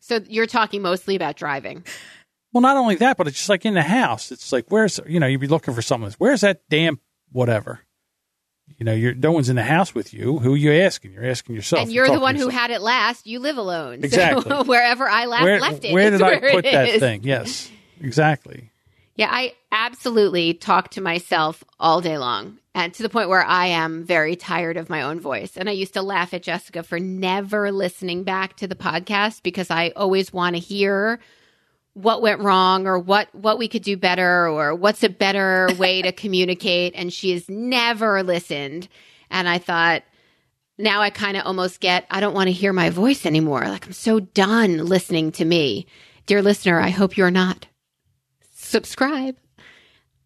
[0.01, 1.85] so you're talking mostly about driving.
[2.53, 4.33] well, not only that, but it's just like in the house.
[4.33, 6.13] It's like where's you know, you'd be looking for something.
[6.19, 6.99] Where's that damn
[7.31, 7.81] whatever?
[8.79, 10.39] You know, you're no one's in the house with you.
[10.39, 11.13] Who are you asking?
[11.13, 11.83] You're asking yourself.
[11.83, 13.27] and you're the one who had it last.
[13.27, 14.01] You live alone.
[14.01, 14.57] So Exactly.
[14.65, 15.93] wherever I la- where, left it.
[15.93, 17.01] where did I put that is.
[17.01, 17.23] thing?
[17.25, 18.71] Yes, exactly.
[19.17, 22.59] Yeah, I absolutely talk to myself all day long.
[22.75, 25.57] And to the point where I am very tired of my own voice.
[25.57, 29.71] And I used to laugh at Jessica for never listening back to the podcast because
[29.71, 31.21] I always want to hear
[31.95, 36.03] what went wrong or what what we could do better or what's a better way
[36.03, 38.89] to communicate and she has never listened.
[39.31, 40.03] And I thought
[40.77, 43.63] now I kind of almost get I don't want to hear my voice anymore.
[43.63, 45.87] Like I'm so done listening to me.
[46.27, 47.67] Dear listener, I hope you're not
[48.53, 49.37] subscribe.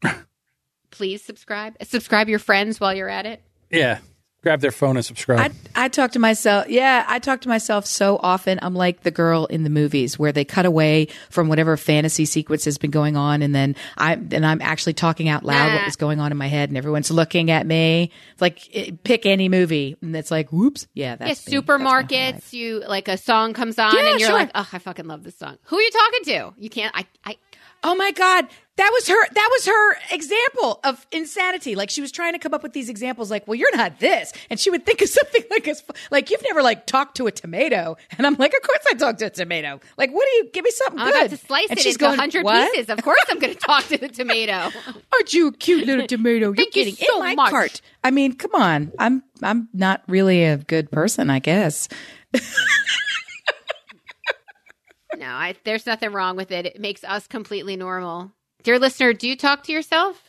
[0.90, 1.76] Please subscribe.
[1.82, 3.42] Subscribe your friends while you're at it.
[3.70, 3.98] Yeah,
[4.42, 5.52] grab their phone and subscribe.
[5.74, 6.68] I, I talk to myself.
[6.68, 8.58] Yeah, I talk to myself so often.
[8.62, 12.64] I'm like the girl in the movies where they cut away from whatever fantasy sequence
[12.64, 15.96] has been going on, and then I and I'm actually talking out loud what was
[15.96, 18.10] going on in my head, and everyone's looking at me.
[18.32, 21.60] It's like it, pick any movie, and it's like, whoops, yeah, that's Yeah, me.
[21.66, 22.08] That's my whole life.
[22.08, 22.52] supermarkets.
[22.52, 24.38] You like a song comes on Yeah, and you're sure.
[24.38, 25.58] like, oh, I fucking love this song.
[25.64, 26.54] Who are you talking to?
[26.58, 26.94] You can't.
[26.96, 27.06] I.
[27.24, 27.36] I
[27.84, 28.48] Oh my god,
[28.78, 29.28] that was her.
[29.34, 31.74] That was her example of insanity.
[31.74, 33.30] Like she was trying to come up with these examples.
[33.30, 36.42] Like, well, you're not this, and she would think of something like as like you've
[36.44, 39.30] never like talked to a tomato, and I'm like, of course I talked to a
[39.30, 39.80] tomato.
[39.96, 41.16] Like, what do you give me something I'm good?
[41.26, 42.72] about to slice and it she's into going, hundred "What?
[42.72, 42.88] pieces.
[42.88, 44.70] Of course, I'm going to talk to the tomato.
[45.12, 46.46] Aren't you a cute little tomato?
[46.46, 47.50] You're Thank you getting so in my much.
[47.50, 47.80] cart.
[48.04, 48.92] I mean, come on.
[48.98, 51.88] I'm I'm not really a good person, I guess.
[55.16, 56.66] no, I, there's nothing wrong with it.
[56.66, 58.32] It makes us completely normal.
[58.62, 60.22] Dear listener, do you talk to yourself?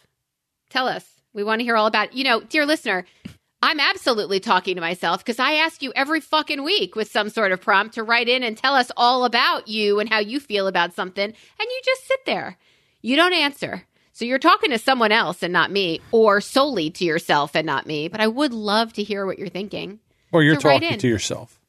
[0.69, 1.05] Tell us.
[1.33, 2.13] We want to hear all about it.
[2.13, 3.05] You know, dear listener,
[3.61, 7.51] I'm absolutely talking to myself because I ask you every fucking week with some sort
[7.51, 10.67] of prompt to write in and tell us all about you and how you feel
[10.67, 11.25] about something.
[11.25, 12.57] And you just sit there.
[13.01, 13.83] You don't answer.
[14.13, 17.87] So you're talking to someone else and not me, or solely to yourself and not
[17.87, 18.09] me.
[18.09, 19.99] But I would love to hear what you're thinking.
[20.31, 21.59] or you're so talking to yourself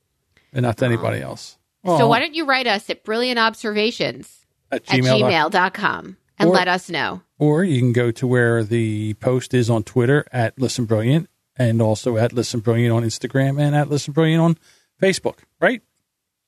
[0.52, 1.56] and not to anybody else.
[1.86, 4.28] So why don't you write us at brilliantobservations
[4.70, 5.50] at at gmail.
[5.50, 7.22] gmail.com and Or- let us know.
[7.38, 11.80] Or you can go to where the post is on Twitter at Listen Brilliant and
[11.80, 14.58] also at Listen Brilliant on Instagram and at Listen Brilliant on
[15.00, 15.82] Facebook, right?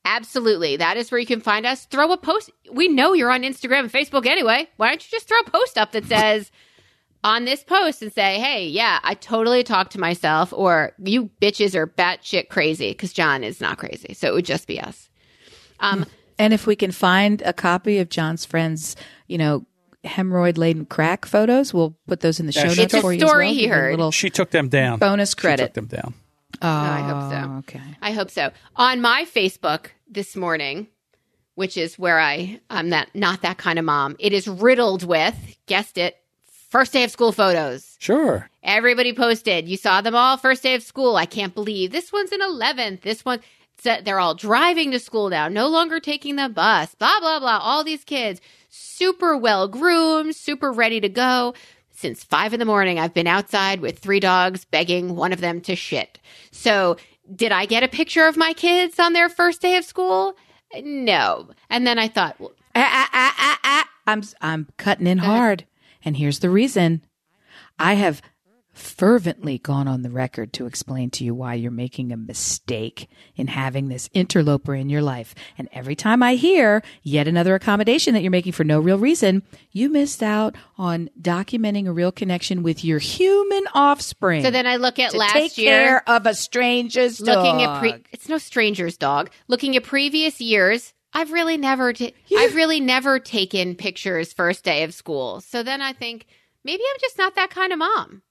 [0.05, 0.76] Absolutely.
[0.76, 1.87] That is where you can find us.
[1.87, 2.50] Throw a post.
[2.72, 4.68] We know you're on Instagram and Facebook anyway.
[4.76, 6.50] Why don't you just throw a post up that says
[7.22, 11.76] on this post and say, hey, yeah, I totally talked to myself, or you bitches
[11.76, 14.12] are batshit crazy because John is not crazy.
[14.14, 15.09] So it would just be us.
[15.78, 16.05] Um,
[16.38, 18.96] And if we can find a copy of John's friend's,
[19.28, 19.64] you know,
[20.04, 23.12] hemorrhoid laden crack photos, we'll put those in the show she notes It's a for
[23.12, 23.20] you.
[23.20, 23.54] story as well.
[23.54, 24.14] he Give you a heard.
[24.14, 24.98] She took them down.
[24.98, 25.62] bonus credit.
[25.62, 26.14] She took them down.
[26.60, 27.52] Oh, I hope so.
[27.76, 27.96] Okay.
[28.02, 28.50] I hope so.
[28.76, 30.86] On my Facebook this morning,
[31.54, 34.16] which is where I I'm that not that kind of mom.
[34.18, 35.36] It is riddled with,
[35.66, 36.16] guessed it,
[36.70, 37.96] first day of school photos.
[37.98, 38.48] Sure.
[38.62, 39.68] Everybody posted.
[39.68, 41.16] You saw them all first day of school.
[41.16, 43.00] I can't believe this one's in 11th.
[43.02, 43.40] This one
[43.78, 46.94] so they're all driving to school now, no longer taking the bus.
[46.94, 47.58] Blah blah blah.
[47.60, 48.40] All these kids
[48.74, 51.54] super well groomed, super ready to go.
[51.90, 55.61] Since five in the morning, I've been outside with three dogs begging one of them
[55.62, 56.18] to shit.
[56.50, 56.96] So,
[57.37, 60.35] did I get a picture of my kids on their first day of school?
[60.82, 61.50] No.
[61.70, 63.88] And then I thought, well, Ah, ah, ah, ah, ah.
[64.06, 65.66] I'm I'm cutting in hard,
[66.04, 67.04] and here's the reason.
[67.78, 68.22] I have
[68.83, 73.47] fervently gone on the record to explain to you why you're making a mistake in
[73.47, 75.35] having this interloper in your life.
[75.57, 79.42] And every time I hear yet another accommodation that you're making for no real reason,
[79.71, 84.42] you missed out on documenting a real connection with your human offspring.
[84.42, 85.71] so then I look at last take year.
[85.71, 87.77] care of a stranger's looking dog.
[87.77, 91.92] at pre it's no stranger's dog looking at previous years i've really never
[92.38, 96.27] i've really never taken pictures first day of school so then i think
[96.64, 98.23] maybe i'm just not that kind of mom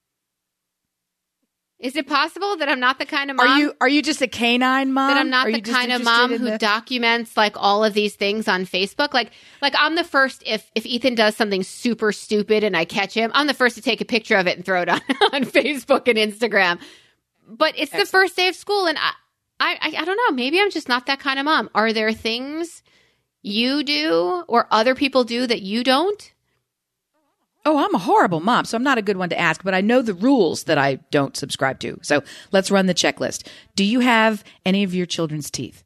[1.82, 4.22] is it possible that i'm not the kind of mom Are you are you just
[4.22, 5.10] a canine mom?
[5.10, 8.16] that I'm not Are the kind of mom who the- documents like all of these
[8.16, 9.14] things on Facebook.
[9.14, 13.14] Like, like I'm the first if if Ethan does something super stupid and I catch
[13.14, 15.02] him, I'm the first to take a picture of it and throw it on
[15.34, 16.80] on Facebook and Instagram.
[17.48, 19.12] But it's the first day of school, and I
[19.60, 20.36] I I don't know.
[20.36, 21.70] Maybe I'm just not that kind of mom.
[21.76, 22.82] Are there things
[23.42, 26.32] you do or other people do that you don't?
[27.66, 29.82] Oh, I'm a horrible mom, so I'm not a good one to ask, but I
[29.82, 32.00] know the rules that I don't subscribe to.
[32.02, 33.48] So let's run the checklist.
[33.76, 35.84] Do you have any of your children's teeth?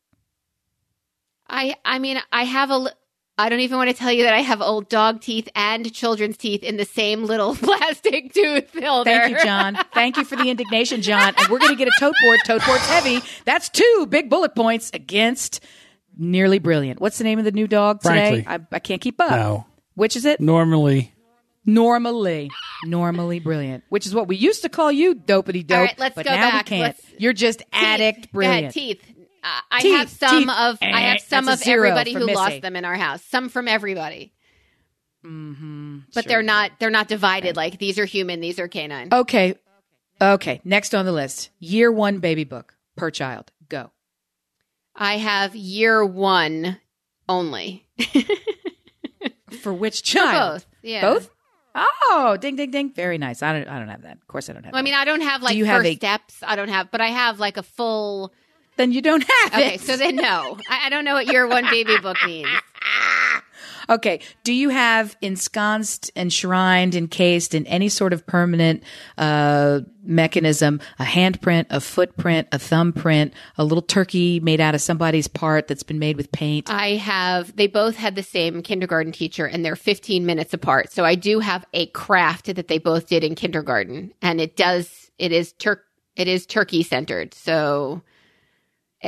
[1.47, 2.88] I I mean I have a
[3.38, 6.38] I don't even want to tell you that I have old dog teeth and children's
[6.38, 9.09] teeth in the same little plastic tooth holder.
[9.09, 9.77] Thank you, John.
[9.93, 11.33] Thank you for the indignation, John.
[11.38, 12.39] And we're going to get a tote board.
[12.45, 13.19] Tote board's heavy.
[13.43, 15.61] That's two big bullet points against
[16.17, 17.01] nearly brilliant.
[17.01, 18.43] What's the name of the new dog today?
[18.43, 18.67] Frankly.
[18.71, 19.31] I, I can't keep up.
[19.31, 19.65] No.
[19.95, 20.39] Which is it?
[20.39, 21.13] Normally,
[21.65, 22.49] Normally,
[22.84, 25.78] normally brilliant, which is what we used to call you, dopey dope.
[25.78, 26.65] All right, let's but go now back.
[26.65, 26.82] we can't.
[26.82, 28.25] Let's- You're just addict Teeth.
[28.25, 28.73] Ahead, brilliant.
[28.73, 29.01] teeth.
[29.43, 30.49] Uh, I Teeth, have some teeth.
[30.49, 32.36] of I have Eh, some of a zero everybody who Missy.
[32.36, 33.23] lost them in our house.
[33.25, 34.32] Some from everybody,
[35.25, 35.99] Mm-hmm.
[36.13, 39.10] but they're not they're not divided like these are human, these are canine.
[39.12, 39.56] Okay.
[40.21, 40.62] Okay.
[40.63, 43.51] Next on the list year one baby book per child.
[43.69, 43.91] Go.
[44.95, 46.78] I have year one
[47.28, 47.88] only.
[49.62, 50.54] For which For child?
[50.54, 51.01] both, yeah.
[51.01, 51.30] Both?
[51.75, 52.93] Oh, ding, ding, ding.
[52.93, 53.43] Very nice.
[53.43, 54.13] I don't, I don't have that.
[54.17, 55.85] Of course, I don't have Well, I mean, I don't have like you first have
[55.85, 56.35] a- steps.
[56.41, 58.33] I don't have, but I have like a full.
[58.77, 59.81] Then you don't have Okay, it.
[59.81, 62.47] so then no, I, I don't know what your one baby book means.
[63.89, 64.19] Okay.
[64.43, 68.83] Do you have ensconced, enshrined, encased in any sort of permanent
[69.17, 75.27] uh, mechanism a handprint, a footprint, a thumbprint, a little turkey made out of somebody's
[75.27, 76.69] part that's been made with paint?
[76.69, 80.91] I have, they both had the same kindergarten teacher and they're 15 minutes apart.
[80.91, 85.11] So I do have a craft that they both did in kindergarten and it does,
[85.17, 85.83] it is Turk,
[86.15, 87.33] it is turkey centered.
[87.33, 88.01] So,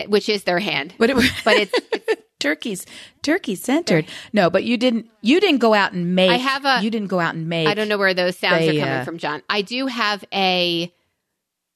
[0.07, 0.93] which is their hand.
[0.97, 1.73] But it But it's,
[2.39, 2.86] turkeys,
[3.21, 4.06] turkey centered.
[4.34, 5.10] No, but you didn't.
[5.21, 6.30] You didn't go out and make.
[6.32, 7.67] I have a- You didn't go out and make.
[7.67, 9.41] I don't know where those sounds They, are coming uh, from, John.
[9.50, 10.93] I do have a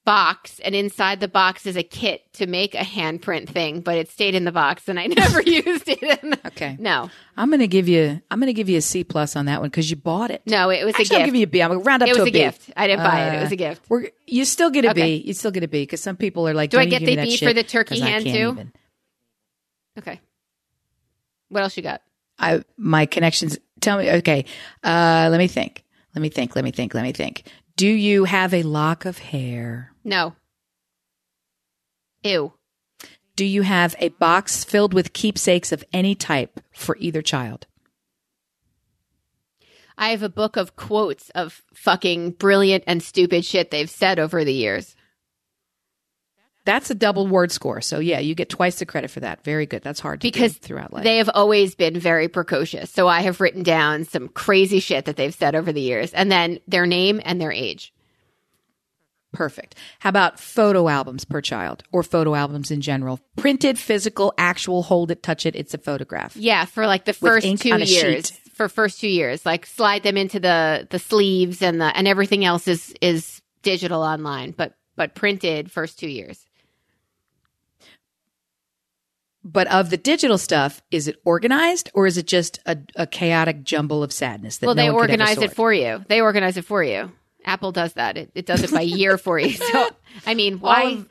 [0.04, 4.10] box and inside the box is a kit to make a handprint thing, but it
[4.10, 6.40] stayed in the box and I never used it.
[6.48, 6.76] Okay.
[6.80, 8.20] No, I'm gonna give you.
[8.32, 10.42] I'm gonna give you a C plus on that one because you bought it.
[10.48, 11.28] no, it was Actually, a I'll gift.
[11.28, 11.62] give you a B.
[11.62, 12.72] I'm gonna round up It to was a a gift.
[12.76, 13.34] I didn't buy it.
[13.34, 13.84] It Uh, was a gift.
[13.90, 15.20] We're you still get a Okay.
[15.20, 15.24] B.
[15.28, 17.38] You still get a B because some people are like, Do I get the B
[17.38, 18.30] for the turkey hand too?
[18.32, 18.72] even.
[20.00, 20.20] Okay.
[21.52, 22.02] What else you got?
[22.40, 23.58] I my connections.
[23.82, 24.10] Tell me.
[24.10, 24.46] Okay.
[24.84, 25.84] Uh, let me think.
[26.16, 26.56] Let me think.
[26.56, 26.94] Let me think.
[26.94, 27.44] Let me think.
[27.76, 29.92] Do you have a lock of hair?
[30.04, 30.36] No.
[32.24, 32.54] Ew.
[33.36, 37.68] Do you have a box filled with keepsakes of any type for either child?
[39.98, 44.46] I have a book of quotes of fucking brilliant and stupid shit they've said over
[44.46, 44.96] the years.
[46.64, 47.82] That's a double word score.
[47.82, 49.44] So yeah, you get twice the credit for that.
[49.44, 49.82] Very good.
[49.82, 51.04] That's hard to Because do throughout life.
[51.04, 52.92] They have always been very precocious.
[52.92, 56.32] So I have written down some crazy shit that they've said over the years and
[56.32, 57.94] then their name and their age.
[59.34, 59.76] Perfect.
[60.00, 63.20] How about photo albums per child or photo albums in general?
[63.38, 65.56] Printed, physical, actual, hold it, touch it.
[65.56, 66.36] It's a photograph.
[66.36, 67.90] Yeah, for like the first two years.
[67.90, 68.38] sheet.
[68.54, 72.46] For first two years, like slide them into the the sleeves and the and everything
[72.46, 76.46] else is is digital online, but but printed first two years.
[79.44, 83.64] But of the digital stuff, is it organized or is it just a, a chaotic
[83.64, 86.06] jumble of sadness that Well, no they one could ever organize it for you.
[86.08, 87.12] They organize it for you.
[87.44, 88.18] Apple does that.
[88.18, 89.50] It, it does it by year for you.
[89.52, 89.90] So
[90.28, 90.84] I mean, why?
[90.92, 91.10] Of-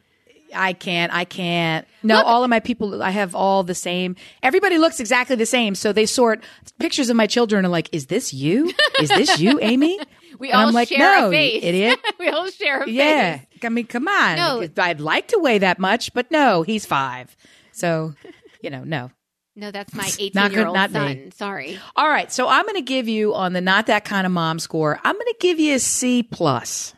[0.54, 1.12] I can't.
[1.12, 1.86] I can't.
[2.02, 4.16] No, Look- all of my people, I have all the same.
[4.42, 5.74] Everybody looks exactly the same.
[5.74, 6.42] So they sort
[6.78, 8.72] pictures of my children are like, is this you?
[9.00, 9.98] Is this you, Amy?
[10.38, 11.98] we And all I'm like, share no, a you face, idiot.
[12.18, 13.36] we all share a Yeah.
[13.38, 13.46] face.
[13.62, 13.66] Yeah.
[13.66, 14.36] I mean, come on.
[14.36, 14.68] No.
[14.82, 17.36] I'd like to weigh that much, but no, he's five.
[17.80, 18.14] So,
[18.62, 19.10] you know, no.
[19.56, 20.94] No, that's my Not good- eighteen-year-old not me.
[20.98, 21.32] son.
[21.32, 21.78] Sorry.
[21.96, 22.30] All right.
[22.32, 24.98] So I'm going to give you on the not that kind of mom score.
[25.02, 26.94] I'm going to give you a C plus.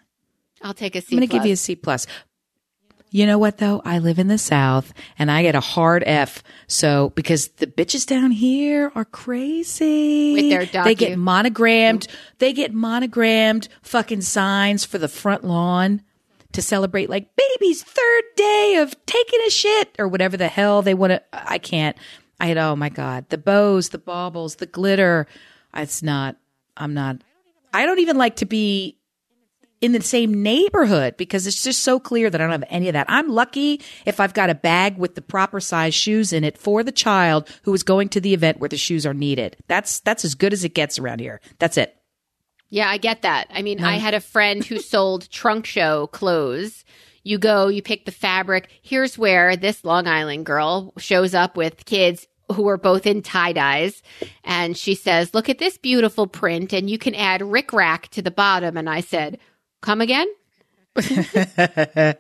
[0.61, 1.15] I'll take a C.
[1.15, 2.07] I'm going to give you a C plus.
[3.15, 3.83] You know what though?
[3.85, 6.43] I live in the South and I get a hard F.
[6.67, 10.33] So because the bitches down here are crazy.
[10.33, 12.07] With their they get monogrammed.
[12.39, 16.03] They get monogrammed fucking signs for the front lawn
[16.53, 20.95] to celebrate like baby's third day of taking a shit or whatever the hell they
[20.95, 21.23] want to.
[21.33, 21.97] I can't.
[22.41, 25.27] I had, oh my God, the bows, the baubles, the glitter.
[25.75, 26.37] It's not,
[26.77, 27.23] I'm not,
[27.73, 28.99] I don't even like to be
[29.81, 32.93] in the same neighborhood because it's just so clear that I don't have any of
[32.95, 33.07] that.
[33.09, 36.83] I'm lucky if I've got a bag with the proper size shoes in it for
[36.83, 39.57] the child who is going to the event where the shoes are needed.
[39.67, 41.41] That's that's as good as it gets around here.
[41.59, 41.97] That's it.
[42.73, 43.49] Yeah, I get that.
[43.51, 46.87] I mean, I had a friend who sold trunk show clothes.
[47.23, 48.71] You go, you pick the fabric.
[48.81, 53.53] Here's where this Long Island girl shows up with kids who are both in tie
[53.53, 54.03] dyes.
[54.43, 58.31] And she says, Look at this beautiful print, and you can add rickrack to the
[58.31, 58.79] bottom.
[58.79, 59.39] And I said,
[59.83, 60.29] Come again?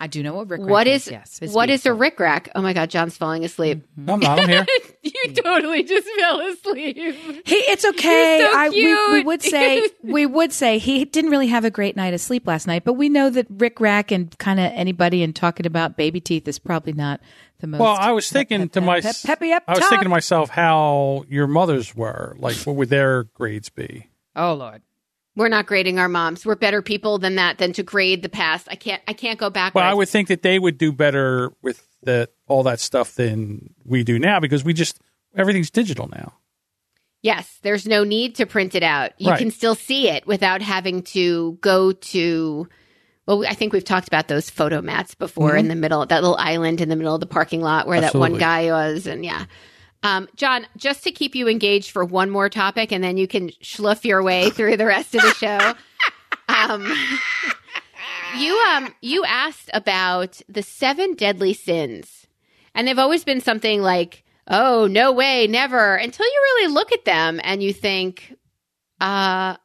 [0.00, 2.24] I do know what Rick What Rack is Yes, it's what is a beautiful.
[2.24, 2.48] rickrack?
[2.54, 3.84] Oh my God, John's falling asleep.
[4.06, 4.38] I'm not.
[4.38, 4.64] I'm here.
[5.02, 6.96] you totally just fell asleep.
[7.44, 8.38] He, it's okay.
[8.38, 11.70] You're so I, we, we would say we would say he didn't really have a
[11.70, 15.22] great night of sleep last night, but we know that rickrack and kind of anybody
[15.24, 17.20] and talking about baby teeth is probably not
[17.58, 17.80] the most.
[17.80, 19.88] Well, I was thinking pep- to pep- my, pep- peppy up I was talk.
[19.90, 22.36] thinking to myself how your mothers were.
[22.38, 24.06] Like, what would their grades be?
[24.36, 24.82] Oh Lord.
[25.38, 26.44] We're not grading our moms.
[26.44, 28.66] We're better people than that than to grade the past.
[28.68, 29.72] I can't I can't go back.
[29.72, 33.72] Well, I would think that they would do better with the all that stuff than
[33.84, 35.00] we do now because we just
[35.36, 36.34] everything's digital now.
[37.22, 39.12] Yes, there's no need to print it out.
[39.18, 39.38] You Right.
[39.38, 42.68] can still see it without having to go to.
[43.26, 45.58] Well, I think we've talked about those photo mats before mm-hmm.
[45.58, 48.14] in the middle, that little island in the middle of the parking lot where that
[48.14, 49.44] one guy was, and yeah.
[50.02, 53.50] Um, John, just to keep you engaged for one more topic, and then you can
[53.62, 55.74] schluff your way through the rest of the show.
[56.50, 56.90] Um,
[58.38, 62.26] you um you asked about the seven deadly sins,
[62.74, 67.04] and they've always been something like, "Oh, no way, never," until you really look at
[67.04, 68.34] them and you think,
[68.98, 69.56] "Uh,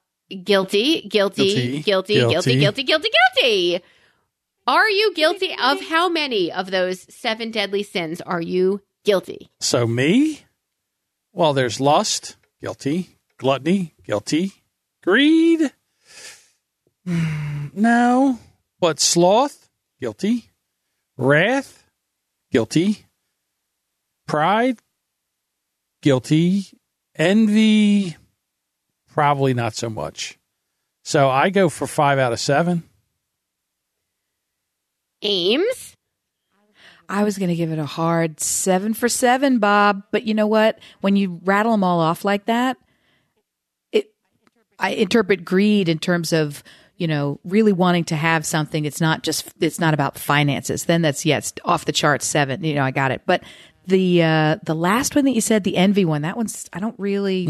[0.44, 2.60] guilty, guilty, Guilty, guilty, guilty, guilty.
[2.60, 3.84] guilty, guilty, guilty."
[4.68, 9.50] Are you guilty of how many of those seven deadly sins are you guilty?
[9.60, 10.46] So me,
[11.32, 13.18] well, there's lust, guilty.
[13.38, 14.54] Gluttony, guilty.
[15.04, 15.72] Greed,
[17.06, 18.40] Mm, no.
[18.80, 20.50] But sloth, guilty.
[21.18, 21.84] Wrath,
[22.52, 23.06] guilty.
[24.28, 24.80] Pride,
[26.02, 26.68] guilty.
[27.16, 28.16] Envy,
[29.12, 30.40] probably not so much.
[31.04, 32.84] So I go for five out of seven.
[35.22, 35.93] Ames?
[37.10, 40.04] I was going to give it a hard seven for seven, Bob.
[40.12, 40.80] But you know what?
[41.02, 42.78] When you rattle them all off like that,
[43.92, 44.12] it
[44.80, 46.64] I interpret greed in terms of
[46.98, 48.86] you know really wanting to have something.
[48.86, 50.86] It's not just it's not about finances.
[50.86, 52.64] Then that's yeah, it's off the charts seven.
[52.64, 53.22] You know, I got it.
[53.26, 53.44] But
[53.88, 56.96] the uh the last one that you said, the envy one, that one's I don't
[56.98, 57.46] really.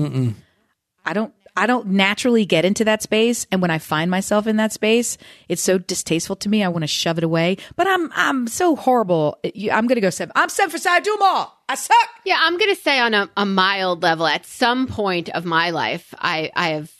[1.05, 4.57] I don't I don't naturally get into that space and when I find myself in
[4.57, 5.17] that space
[5.49, 7.57] it's so distasteful to me I want to shove it away.
[7.75, 9.39] But I'm I'm so horrible.
[9.43, 11.63] I'm going to go 7 I'm 7 for 7 I do them all.
[11.69, 12.09] I suck.
[12.25, 15.69] Yeah, I'm going to say on a, a mild level, at some point of my
[15.71, 16.91] life, I, I have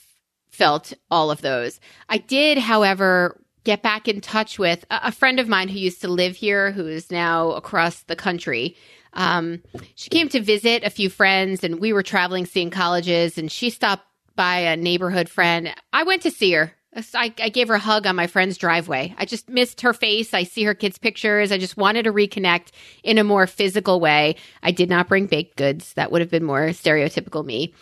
[0.50, 1.80] felt all of those.
[2.08, 6.00] I did, however, get back in touch with a, a friend of mine who used
[6.00, 8.76] to live here, who is now across the country.
[9.12, 9.62] Um,
[9.94, 13.70] she came to visit a few friends, and we were traveling, seeing colleges, and she
[13.70, 14.04] stopped
[14.36, 15.74] by a neighborhood friend.
[15.92, 16.72] I went to see her.
[17.14, 19.14] I, I gave her a hug on my friend's driveway.
[19.18, 20.32] I just missed her face.
[20.32, 21.50] I see her kids' pictures.
[21.50, 22.68] I just wanted to reconnect
[23.02, 24.36] in a more physical way.
[24.62, 25.92] I did not bring baked goods.
[25.94, 27.74] That would have been more stereotypical me.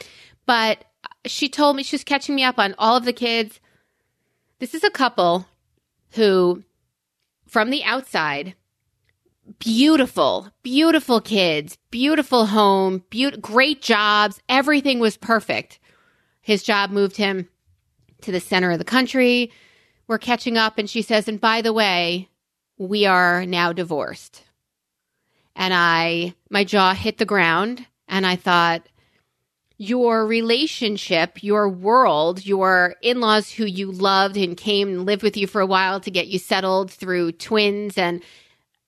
[0.46, 0.84] But
[1.26, 3.60] she told me she was catching me up on all of the kids.
[4.60, 5.46] This is a couple
[6.12, 6.62] who,
[7.46, 8.54] from the outside,
[9.58, 14.40] beautiful, beautiful kids, beautiful home, be- great jobs.
[14.48, 15.78] Everything was perfect.
[16.42, 17.48] His job moved him
[18.20, 19.50] to the center of the country.
[20.06, 20.76] We're catching up.
[20.76, 22.28] And she says, and by the way,
[22.76, 24.42] we are now divorced.
[25.56, 28.86] And I, my jaw hit the ground and I thought,
[29.78, 35.36] your relationship, your world, your in laws who you loved and came and lived with
[35.36, 38.22] you for a while to get you settled through twins and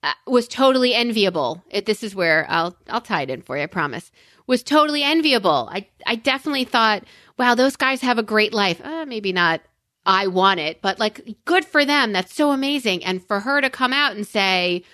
[0.04, 1.64] uh, was totally enviable.
[1.68, 3.64] It, this is where I'll I'll tie it in for you.
[3.64, 4.12] I promise.
[4.46, 5.68] Was totally enviable.
[5.72, 7.02] I I definitely thought,
[7.38, 8.80] wow, those guys have a great life.
[8.84, 9.60] Uh, maybe not.
[10.06, 12.12] I want it, but like, good for them.
[12.12, 13.04] That's so amazing.
[13.04, 14.84] And for her to come out and say,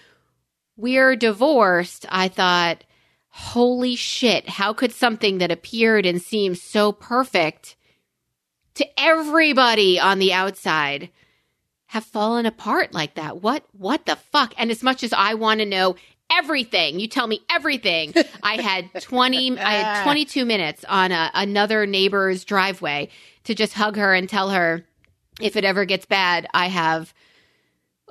[0.76, 2.84] we're divorced, I thought,
[3.28, 7.76] holy shit, how could something that appeared and seemed so perfect
[8.74, 11.10] to everybody on the outside
[11.86, 13.42] have fallen apart like that?
[13.42, 14.54] What what the fuck?
[14.56, 15.96] And as much as I want to know
[16.30, 18.14] everything, you tell me everything.
[18.42, 20.04] I had 20 I had ah.
[20.04, 23.08] 22 minutes on a, another neighbor's driveway
[23.44, 24.84] to just hug her and tell her
[25.40, 27.14] if it ever gets bad, I have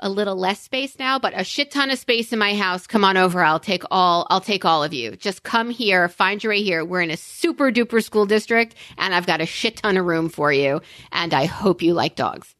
[0.01, 2.87] a little less space now, but a shit ton of space in my house.
[2.87, 3.43] Come on over.
[3.43, 5.15] I'll take all, I'll take all of you.
[5.15, 6.85] Just come here, find your way here.
[6.85, 10.29] We're in a super duper school district and I've got a shit ton of room
[10.29, 10.81] for you.
[11.11, 12.55] And I hope you like dogs.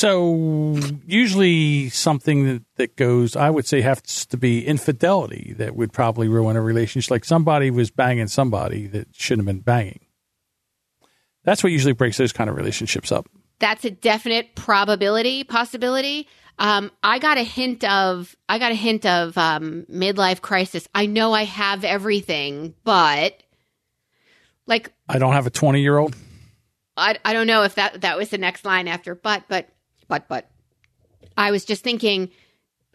[0.00, 5.92] So usually something that, that goes, I would say, has to be infidelity that would
[5.92, 7.10] probably ruin a relationship.
[7.10, 10.00] Like somebody was banging somebody that shouldn't have been banging.
[11.44, 13.28] That's what usually breaks those kind of relationships up.
[13.58, 16.28] That's a definite probability, possibility.
[16.58, 20.88] Um, I got a hint of I got a hint of um, midlife crisis.
[20.94, 23.42] I know I have everything, but
[24.66, 26.16] like I don't have a twenty year old.
[26.96, 29.68] I I don't know if that that was the next line after but but
[30.10, 30.50] but but
[31.38, 32.28] I was just thinking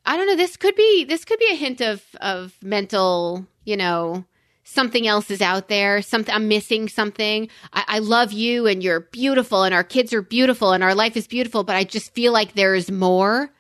[0.06, 3.76] I don't know this could be this could be a hint of of mental you
[3.76, 4.26] know
[4.64, 7.48] something else is out there something i'm missing something.
[7.72, 11.16] I, I, love you and you're beautiful and our kids are beautiful and our life
[11.16, 13.52] is beautiful but i just feel like there's more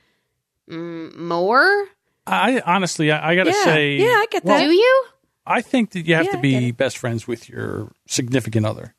[0.68, 1.88] mm, more?
[2.26, 3.64] I honestly i, I gotta yeah.
[3.64, 4.60] say yeah i get that.
[4.60, 5.06] do you?
[5.48, 8.96] I think that you have Yeah, to be best friends with your significant other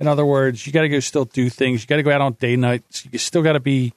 [0.00, 1.82] in other words you gotta go still do things.
[1.82, 3.06] You gotta go out on day nights.
[3.10, 3.92] You still gotta be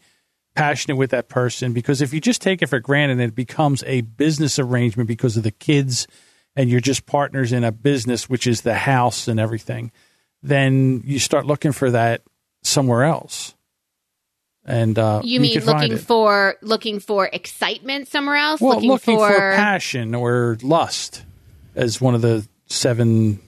[0.55, 4.01] passionate with that person because if you just take it for granted it becomes a
[4.01, 6.07] business arrangement because of the kids
[6.55, 9.91] and you're just partners in a business, which is the house and everything,
[10.41, 12.23] then you start looking for that
[12.63, 13.53] somewhere else.
[14.65, 18.59] And uh, you mean can find looking for looking for excitement somewhere else?
[18.59, 21.23] Well, looking, looking for, for passion or lust
[21.75, 23.39] as one of the seven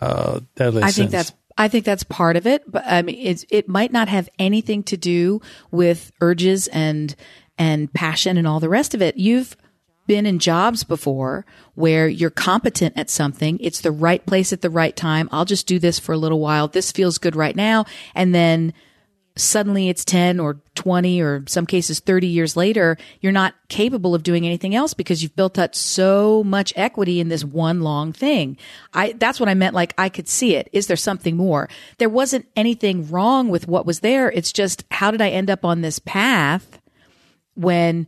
[0.00, 3.68] uh, I think that's I think that's part of it, but I mean, it's, it
[3.68, 7.14] might not have anything to do with urges and
[7.58, 9.18] and passion and all the rest of it.
[9.18, 9.56] You've
[10.06, 11.44] been in jobs before
[11.74, 13.58] where you're competent at something.
[13.60, 15.28] It's the right place at the right time.
[15.30, 16.66] I'll just do this for a little while.
[16.66, 17.84] This feels good right now,
[18.14, 18.72] and then
[19.42, 24.22] suddenly it's 10 or 20 or some cases 30 years later, you're not capable of
[24.22, 28.56] doing anything else because you've built up so much equity in this one long thing.
[28.94, 29.74] I, that's what I meant.
[29.74, 30.68] Like I could see it.
[30.72, 31.68] Is there something more?
[31.98, 34.30] There wasn't anything wrong with what was there.
[34.30, 36.80] It's just, how did I end up on this path
[37.54, 38.06] when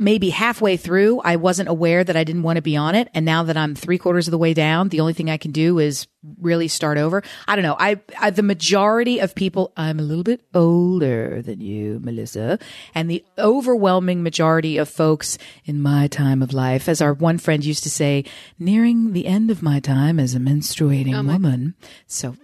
[0.00, 3.08] maybe halfway through, I wasn't aware that I didn't want to be on it.
[3.14, 5.52] And now that I'm three quarters of the way down, the only thing I can
[5.52, 6.08] do is
[6.40, 7.22] really start over.
[7.46, 7.76] I don't know.
[7.78, 12.58] I, I, the majority of people, I'm a little bit older than you, Melissa,
[12.94, 15.36] and the overwhelming majority of folks
[15.66, 18.24] in my time of life, as our one friend used to say,
[18.58, 21.74] nearing the end of my time as a menstruating oh woman.
[22.06, 22.36] So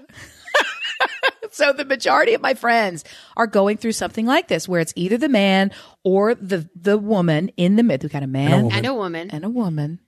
[1.56, 3.02] so the majority of my friends
[3.36, 5.70] are going through something like this, where it's either the man
[6.04, 8.06] or the the woman in the middle.
[8.06, 10.00] We got a man and a woman and a woman.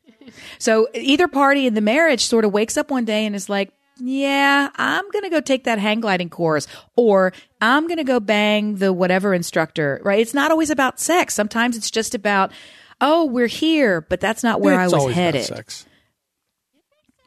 [0.58, 3.72] So either party in the marriage sort of wakes up one day and is like,
[3.98, 7.32] yeah, I'm going to go take that hang gliding course or
[7.62, 10.20] I'm going to go bang the whatever instructor, right?
[10.20, 11.34] It's not always about sex.
[11.34, 12.52] Sometimes it's just about,
[13.00, 15.44] oh, we're here, but that's not where it's I was always about headed.
[15.46, 15.86] sex.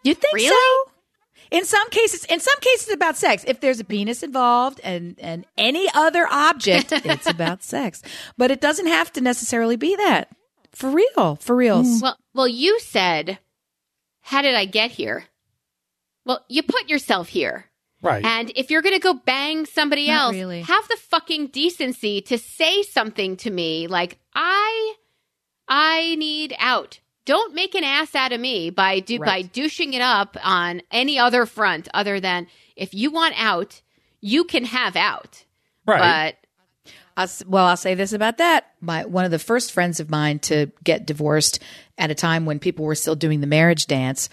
[0.04, 0.48] You think Really?
[0.50, 0.91] so?
[1.52, 3.44] In some cases, in some cases, about sex.
[3.46, 8.02] If there's a penis involved and and any other object, it's about sex.
[8.38, 10.30] But it doesn't have to necessarily be that.
[10.72, 11.84] For real, for real.
[11.84, 12.02] Mm.
[12.02, 13.38] Well, well, you said,
[14.22, 15.26] "How did I get here?"
[16.26, 17.66] Well, you put yourself here,
[18.02, 18.24] Right.
[18.24, 20.62] and if you're going to go bang somebody Not else, really.
[20.62, 24.94] have the fucking decency to say something to me, like I,
[25.68, 27.01] I need out.
[27.26, 31.20] Don't make an ass out of me by do by douching it up on any
[31.20, 33.82] other front other than if you want out,
[34.22, 35.46] you can have out.
[35.86, 36.36] Right.
[36.36, 38.72] But I'll, well, I'll say this about that.
[38.80, 41.60] My one of the first friends of mine to get divorced
[41.98, 44.30] at a time when people were still doing the marriage dance.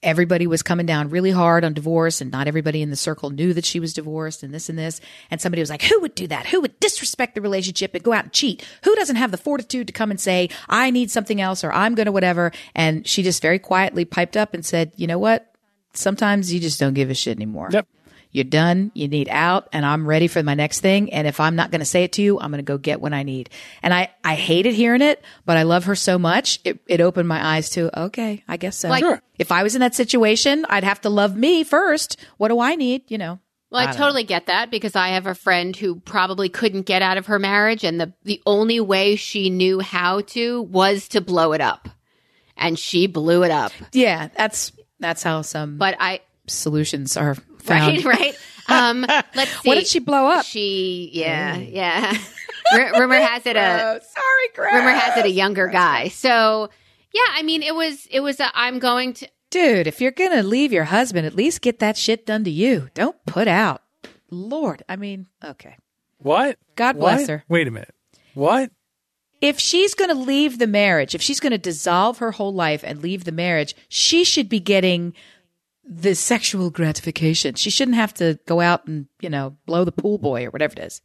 [0.00, 3.52] Everybody was coming down really hard on divorce, and not everybody in the circle knew
[3.52, 5.00] that she was divorced, and this and this.
[5.28, 6.46] And somebody was like, "Who would do that?
[6.46, 8.64] Who would disrespect the relationship and go out and cheat?
[8.84, 11.96] Who doesn't have the fortitude to come and say, I need something else, or I'm
[11.96, 15.52] going to whatever?" And she just very quietly piped up and said, "You know what?
[15.94, 17.88] Sometimes you just don't give a shit anymore." Yep.
[18.30, 18.92] You're done.
[18.94, 21.12] You need out and I'm ready for my next thing.
[21.12, 23.00] And if I'm not going to say it to you, I'm going to go get
[23.00, 23.48] what I need.
[23.82, 26.60] And I, I hated hearing it, but I love her so much.
[26.64, 28.88] It, it opened my eyes to, okay, I guess so.
[28.90, 29.22] Like- Sure.
[29.38, 32.16] If I was in that situation, I'd have to love me first.
[32.36, 33.02] What do I need?
[33.08, 33.38] You know,
[33.70, 37.02] Well, I, don't totally get that because I have a friend who probably couldn't get
[37.02, 41.20] out of her marriage, and the the only way she knew how to was to
[41.20, 41.88] blow it up,
[42.56, 43.70] and she blew it up.
[43.92, 48.04] yeah, that's, that's how some But I solutions are found.
[48.04, 48.38] right, right.
[48.68, 49.68] Um, let's see.
[49.68, 50.44] What did she blow up?
[50.44, 52.12] She, yeah, yeah.
[52.72, 54.74] R- rumor has it a sorry, Greg.
[54.74, 56.08] rumor has it a younger guy.
[56.08, 56.68] So
[57.12, 60.32] yeah, I mean, it was it was a I'm going to Dude, if you're going
[60.32, 62.90] to leave your husband, at least get that shit done to you.
[62.92, 63.82] Don't put out.
[64.30, 65.76] Lord, I mean, okay.
[66.18, 66.58] What?
[66.76, 67.44] God bless her.
[67.48, 67.94] Wait a minute.
[68.34, 68.70] What?
[69.40, 72.82] if she's going to leave the marriage, if she's going to dissolve her whole life
[72.84, 75.14] and leave the marriage, she should be getting
[75.88, 77.54] the sexual gratification.
[77.54, 80.74] She shouldn't have to go out and, you know, blow the pool boy or whatever
[80.74, 81.00] it is.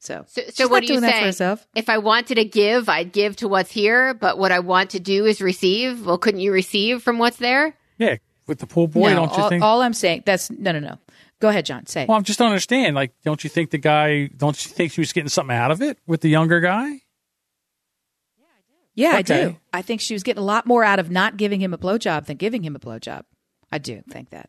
[0.00, 1.56] So, So, so what not do you doing that say?
[1.74, 5.00] If I wanted to give, I'd give to what's here, but what I want to
[5.00, 6.06] do is receive.
[6.06, 7.74] Well, couldn't you receive from what's there?
[7.98, 9.62] Yeah, with the pool boy, no, don't you all, think?
[9.64, 10.98] all I'm saying, that's no, no, no.
[11.40, 11.86] Go ahead, John.
[11.86, 12.04] Say.
[12.06, 12.94] well, I'm just don't understand.
[12.94, 14.26] Like, don't you think the guy?
[14.26, 17.00] Don't you think she was getting something out of it with the younger guy?
[18.94, 19.34] yeah, I do.
[19.34, 19.52] Yeah, okay.
[19.52, 19.56] do.
[19.72, 22.26] I think she was getting a lot more out of not giving him a blowjob
[22.26, 23.22] than giving him a blowjob.
[23.72, 24.48] I do think that.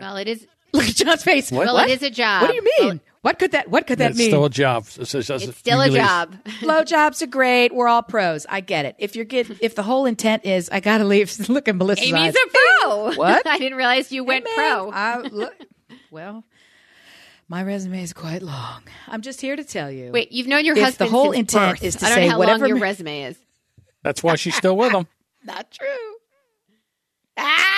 [0.00, 0.46] Well, it is.
[0.72, 1.50] Look at John's face.
[1.50, 1.66] What?
[1.66, 2.42] Well, it is a job.
[2.42, 3.00] What do you mean?
[3.22, 3.68] what could that?
[3.70, 4.28] What could that it's mean?
[4.28, 4.84] still a job.
[4.86, 6.36] So- so- so- It's still a you really- job.
[6.60, 7.74] Blowjobs are great.
[7.74, 8.44] We're all pros.
[8.50, 8.94] I get it.
[8.98, 11.36] If you're get, if the whole intent is I gotta leave.
[11.48, 12.34] Look at Melissa's Amy's eyes.
[12.34, 12.48] a
[12.82, 13.12] pro.
[13.16, 13.46] What?
[13.46, 14.90] I didn't realize you went Man, pro.
[14.90, 15.54] I, look,
[16.10, 16.44] well,
[17.48, 18.82] my resume is quite long.
[19.08, 20.12] I'm just here to tell you.
[20.12, 21.82] Wait, you've known your If the husband whole since intent birth.
[21.84, 23.38] is to I don't say know how whatever long your ma- resume is.
[24.02, 25.06] That's why she's still with him.
[25.44, 25.86] not true.
[27.38, 27.74] Ah!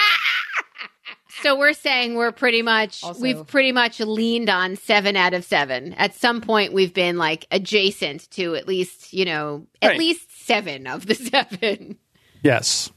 [1.43, 5.45] So we're saying we're pretty much Also- we've pretty much leaned on seven out of
[5.45, 5.95] seven.
[5.95, 9.99] At some point, we've been like adjacent to at least you know at Right.
[9.99, 11.99] least seven of the seven.
[12.43, 12.91] Yes,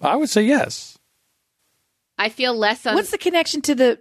[0.00, 0.98] I would say yes.
[2.18, 2.94] I feel less on.
[2.94, 3.98] What's the connection to the?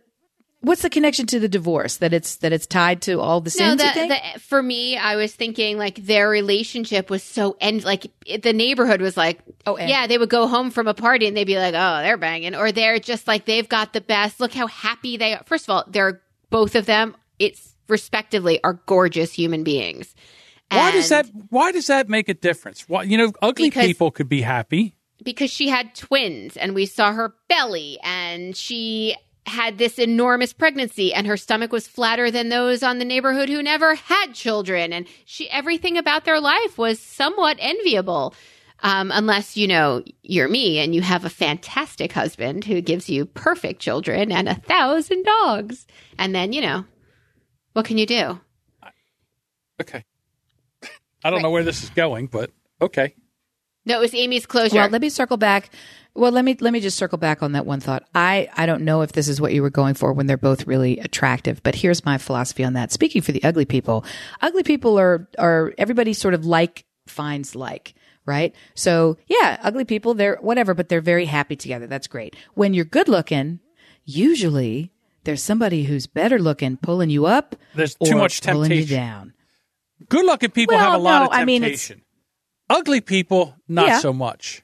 [0.62, 1.98] What's the connection to the divorce?
[1.98, 3.82] That it's that it's tied to all the no, sins.
[3.82, 4.14] you the, think?
[4.34, 8.52] the, for me, I was thinking like their relationship was so end like it, the
[8.52, 11.46] neighborhood was like, Oh, and- yeah, they would go home from a party and they'd
[11.46, 14.42] be like, oh, they're banging, or they're just like they've got the best.
[14.42, 15.44] Look how happy they are.
[15.46, 17.16] First of all, they're both of them.
[17.40, 20.14] It's respectively are gorgeous human beings.
[20.72, 21.28] Why does that?
[21.50, 22.88] Why does that make a difference?
[22.90, 24.94] Why you know, ugly Because- people could be happy.
[25.24, 29.16] because she had twins and we saw her belly and she
[29.50, 33.62] had this enormous pregnancy and her stomach was flatter than those on the neighborhood who
[33.62, 34.94] never had children.
[34.94, 38.34] And she everything about their life was somewhat enviable
[38.82, 43.26] um, unless you know you're me and you have a fantastic husband who gives you
[43.26, 45.86] perfect children and a thousand dogs.
[46.18, 46.86] And then you know
[47.74, 48.40] what can you do?
[49.82, 50.04] Okay,
[51.24, 53.16] I don't know where this is going, but okay.
[53.90, 55.70] No it was amy's closure Well, let me circle back.
[56.16, 58.04] Well, let me let me just circle back on that one thought.
[58.16, 60.66] I I don't know if this is what you were going for when they're both
[60.68, 62.92] really attractive, but here's my philosophy on that.
[62.92, 64.04] Speaking for the ugly people,
[64.42, 67.94] ugly people are are everybody sort of like finds like,
[68.26, 68.54] right?
[68.74, 71.88] So, yeah, ugly people, they're whatever, but they're very happy together.
[71.88, 72.36] That's great.
[72.56, 73.60] When you're good looking,
[74.04, 74.92] usually
[75.24, 78.98] there's somebody who's better looking pulling you up There's too or much pulling you temptation.
[78.98, 79.34] down.
[80.10, 82.02] Good looking people Well, have a lot no, of I mean, temptation.
[82.70, 84.00] Ugly people, not Yeah.
[84.00, 84.62] so much.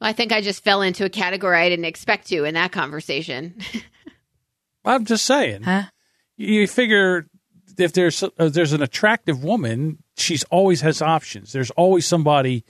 [0.00, 2.70] Well, i think i just fell into a category i didn't expect to in that
[2.70, 3.54] conversation
[4.84, 5.62] I'm just saying.
[5.64, 5.84] Huh?
[6.36, 7.26] You figure
[7.78, 11.52] if there's uh, there's an attractive woman, she's always has options.
[11.52, 12.64] There's always somebody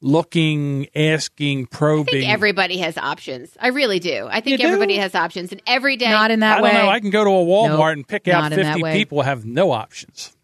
[0.00, 2.04] looking, asking, I probing.
[2.06, 3.50] think everybody has options.
[3.58, 4.28] I really do.
[4.30, 4.64] I think You do?
[4.66, 6.08] everybody has options, and every day.
[6.10, 6.70] Not in that I way.
[6.72, 6.88] don't know.
[6.90, 10.35] I can go to a Walmart Nope, and pick out 50 people have no options.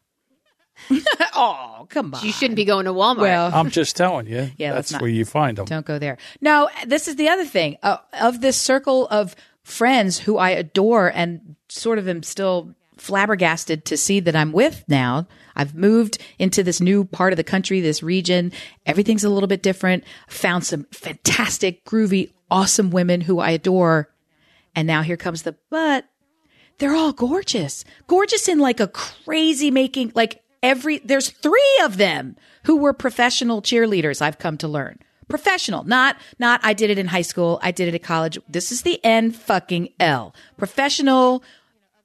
[1.35, 2.25] oh, come on.
[2.25, 3.19] you shouldn't be going to Walmart.
[3.19, 4.51] Well, I'm just telling you.
[4.57, 5.67] Yeah, that's not- where you find them.
[5.67, 6.19] Don't go there.
[6.41, 11.09] No, this is the other thing uh, of this circle of friends who I adore
[11.15, 15.27] and sort of am still flabbergasted to see that I'm with now.
[15.57, 18.53] I've moved into this new part of the country, this region.
[18.87, 20.05] Everything's a little bit different.
[20.29, 24.09] Found some fantastic, groovy, awesome women who I adore.
[24.75, 26.07] And now here comes the but.
[26.79, 27.85] they're all gorgeous.
[28.07, 33.63] Gorgeous in like a crazy making, like every, there's three of them who were professional
[33.63, 34.99] cheerleaders, I've come to learn.
[35.29, 37.59] Professional, not, not, I did it in high school.
[37.63, 38.39] I did it at college.
[38.49, 40.35] This is the N fucking L.
[40.59, 41.43] Professional,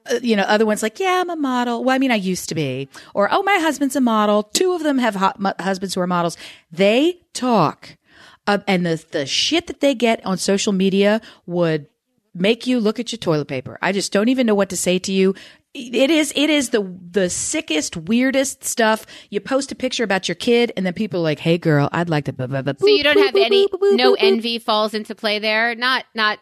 [0.10, 1.84] uh, you know, other ones like, yeah, I'm a model.
[1.84, 2.88] Well, I mean, I used to be.
[3.14, 4.44] Or, oh, my husband's a model.
[4.44, 5.16] Two of them have
[5.60, 6.38] husbands who are models.
[6.72, 7.98] They talk.
[8.46, 11.88] Uh, and the, the shit that they get on social media would
[12.34, 13.78] make you look at your toilet paper.
[13.82, 15.36] I just don't even know what to say to you.
[15.74, 19.06] It is, it is the, the sickest, weirdest stuff.
[19.30, 22.10] You post a picture about your kid and then people are like, Hey girl, I'd
[22.10, 22.34] like to.
[22.34, 25.76] blah, blah, blah, So you don't have any, no envy falls into play there.
[25.76, 26.40] Not, not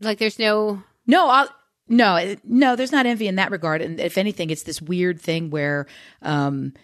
[0.00, 0.82] like there's no.
[1.06, 1.48] No, I'll,
[1.88, 2.76] no, no.
[2.76, 5.86] There's not envy in that regard, and if anything, it's this weird thing where
[6.22, 6.74] um,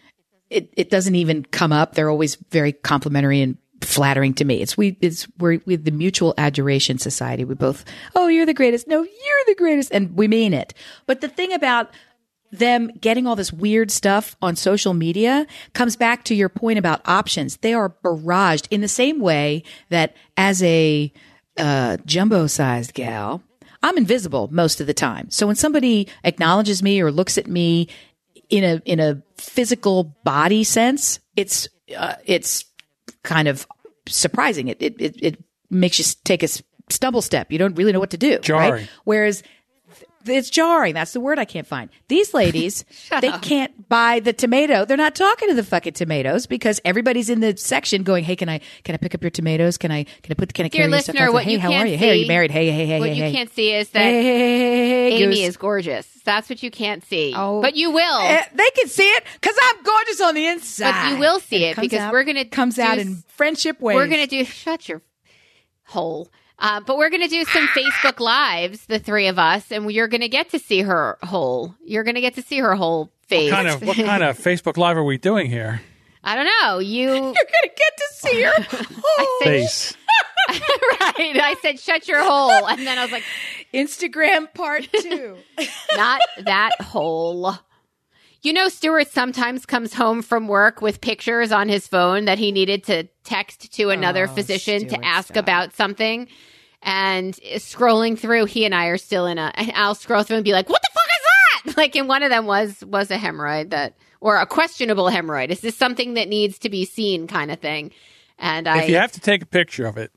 [0.49, 1.95] it it doesn't even come up.
[1.95, 4.61] They're always very complimentary and flattering to me.
[4.61, 7.45] It's we it's we're with the mutual adoration society.
[7.45, 8.89] We both, oh, you're the greatest.
[8.89, 10.75] No, you're the greatest, and we mean it.
[11.07, 11.91] But the thing about
[12.51, 17.07] them getting all this weird stuff on social media comes back to your point about
[17.09, 17.57] options.
[17.59, 21.13] They are barraged in the same way that as a
[21.59, 23.43] uh, jumbo sized gal,
[23.83, 25.31] I'm invisible most of the time.
[25.31, 27.89] So when somebody acknowledges me or looks at me
[28.49, 32.65] in a in a physical body sense, it's uh, it's
[33.23, 33.67] kind of
[34.09, 34.69] surprising.
[34.69, 36.49] It it it, it makes you take a
[36.91, 37.51] stumble step.
[37.51, 38.39] You don't really know what to do.
[38.39, 38.73] Jarring.
[38.73, 38.91] Right?
[39.05, 39.43] Whereas
[40.27, 40.95] it's jarring.
[40.95, 41.91] That's the word I can't find.
[42.09, 42.85] These ladies,
[43.21, 44.85] they can't buy the tomato.
[44.85, 48.49] They're not talking to the fucking tomatoes because everybody's in the section going, "Hey, can
[48.49, 49.77] I can I pick up your tomatoes?
[49.79, 51.33] Can I can I put the can I Dear carry your stuff out?
[51.33, 51.97] what hey, you how can't are you?
[51.99, 52.51] Hey, are you married?
[52.51, 53.33] Hey, hey, hey, What hey, What you hey.
[53.33, 55.39] can't see is that Hey, Amy goose.
[55.49, 56.07] is gorgeous.
[56.25, 57.35] That's what you can't see.
[57.37, 57.61] Oh.
[57.61, 58.21] But you will.
[58.21, 60.93] Eh, they can see it because I'm gorgeous on the inside.
[60.93, 63.23] But you will see And it comes because out- we're gonna comes do out in
[63.29, 63.97] friendship ways.
[63.97, 65.03] We're going to do, shut your
[65.85, 66.29] hole.
[66.59, 70.09] Uh, but we're going to do some Facebook Lives, the three of us, and you're
[70.09, 71.75] going to get to see her whole.
[71.85, 73.51] You're going to get to see her whole face.
[73.51, 75.83] Kind of what kind of Facebook Live are we doing here?
[76.23, 76.79] I don't know.
[76.79, 78.87] You, You're gonna get to see her.
[79.17, 79.41] Oh.
[79.45, 79.97] Face.
[80.49, 81.37] right.
[81.41, 82.67] I said, shut your hole.
[82.67, 83.23] And then I was like,
[83.73, 85.37] Instagram part two.
[85.95, 87.55] not that hole.
[88.45, 92.53] You know, Stuart sometimes comes home from work with pictures on his phone that he
[92.53, 95.39] needed to text to another Oh, physician Stuart, to ask stop.
[95.39, 96.29] about something.
[96.83, 99.51] And scrolling through, he and I are still in a.
[99.55, 102.23] And I'll scroll through and be like, "What the fuck is that?" Like, and one
[102.23, 105.49] of them was was a hemorrhoid that, or a questionable hemorrhoid.
[105.49, 107.91] Is this something that needs to be seen, kind of thing?
[108.39, 110.13] And I, If you have to take a picture of it,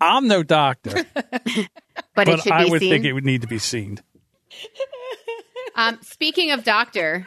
[0.00, 1.68] I'm no doctor, but, it
[2.14, 2.90] but should I be would seen.
[2.90, 3.98] think it would need to be seen.
[5.74, 7.26] Um, speaking of doctor,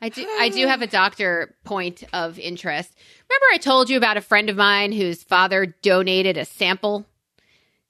[0.00, 2.92] I do I do have a doctor point of interest.
[3.28, 7.06] Remember I told you about a friend of mine whose father donated a sample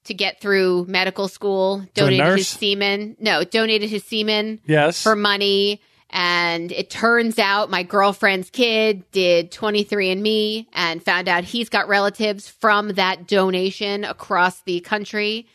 [0.05, 3.17] to get through medical school, donated his semen.
[3.19, 5.03] No, donated his semen Yes.
[5.03, 5.81] for money.
[6.09, 12.47] And it turns out my girlfriend's kid did 23andMe and found out he's got relatives
[12.47, 15.47] from that donation across the country.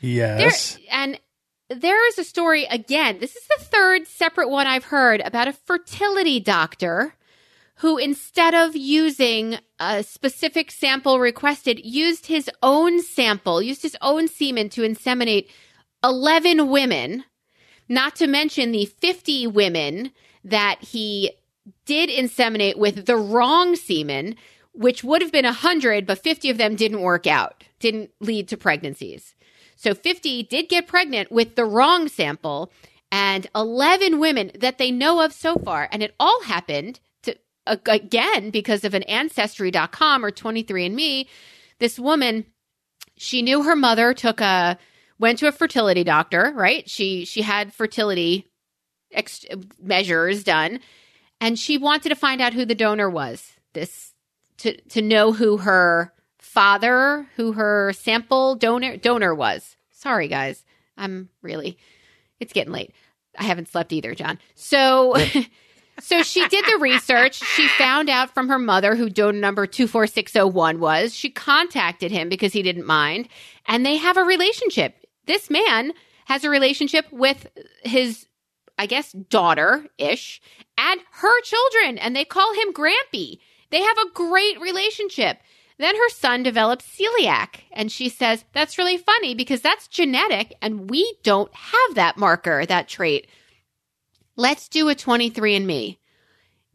[0.00, 0.78] There, yes.
[0.90, 1.20] and
[1.68, 3.18] there is a story again.
[3.18, 7.14] This is the third separate one I've heard about a fertility doctor
[7.76, 14.28] who, instead of using a specific sample requested, used his own sample, used his own
[14.28, 15.48] semen to inseminate
[16.02, 17.24] 11 women,
[17.88, 20.12] not to mention the 50 women
[20.44, 21.32] that he
[21.84, 24.36] did inseminate with the wrong semen,
[24.72, 28.56] which would have been 100, but 50 of them didn't work out, didn't lead to
[28.56, 29.34] pregnancies.
[29.78, 32.72] So 50 did get pregnant with the wrong sample
[33.12, 35.88] and 11 women that they know of so far.
[35.92, 41.28] And it all happened to, again, because of an ancestry.com or 23andMe.
[41.78, 42.46] This woman,
[43.16, 44.78] she knew her mother took a,
[45.20, 46.90] went to a fertility doctor, right?
[46.90, 48.48] She, she had fertility
[49.12, 49.46] ex-
[49.80, 50.80] measures done
[51.40, 53.52] and she wanted to find out who the donor was.
[53.74, 54.12] This,
[54.58, 56.12] to, to know who her
[56.58, 59.76] father, who her sample donor donor was.
[59.92, 60.64] Sorry, guys.
[60.96, 61.78] I'm really
[62.40, 62.92] it's getting late.
[63.38, 64.40] I haven't slept either, John.
[64.56, 65.14] So
[66.00, 67.36] so she did the research.
[67.36, 71.14] She found out from her mother who donor number 24601 was.
[71.14, 73.28] She contacted him because he didn't mind
[73.66, 75.06] and they have a relationship.
[75.26, 75.92] This man
[76.24, 77.46] has a relationship with
[77.84, 78.26] his
[78.76, 80.40] I guess daughter ish
[80.76, 83.38] and her children and they call him Grampy.
[83.70, 85.38] They have a great relationship.
[85.78, 90.90] Then her son develops celiac, and she says, That's really funny because that's genetic, and
[90.90, 93.28] we don't have that marker, that trait.
[94.36, 95.98] Let's do a 23andMe.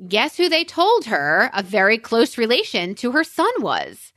[0.07, 4.11] Guess who they told her a very close relation to her son was?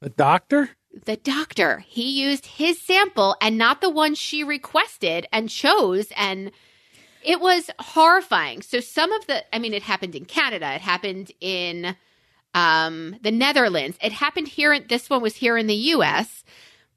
[0.00, 0.70] The doctor?
[1.04, 6.08] the doctor, he used his sample and not the one she requested and chose.
[6.16, 6.50] And
[7.22, 8.62] it was horrifying.
[8.62, 11.96] So some of the, I mean, it happened in Canada, it happened in
[12.54, 14.78] um, the Netherlands, it happened here.
[14.80, 16.44] This one was here in the US.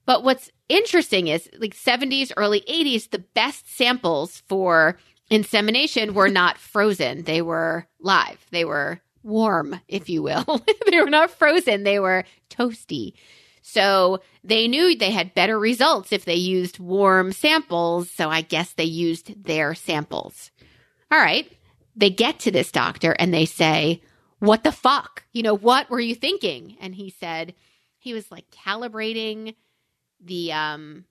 [0.06, 4.98] But what's interesting is like 70s, early 80s, the best samples for
[5.30, 7.22] insemination were not frozen.
[7.22, 8.44] They were live.
[8.50, 10.62] They were warm, if you will.
[10.90, 11.84] they were not frozen.
[11.84, 13.14] They were toasty.
[13.62, 18.10] So they knew they had better results if they used warm samples.
[18.10, 20.50] So I guess they used their samples.
[21.10, 21.50] All right.
[21.96, 24.02] They get to this doctor and they say,
[24.44, 25.24] What the fuck?
[25.32, 26.76] You know, what were you thinking?
[26.80, 27.54] And he said,
[27.98, 29.54] he was like calibrating
[30.20, 31.04] the um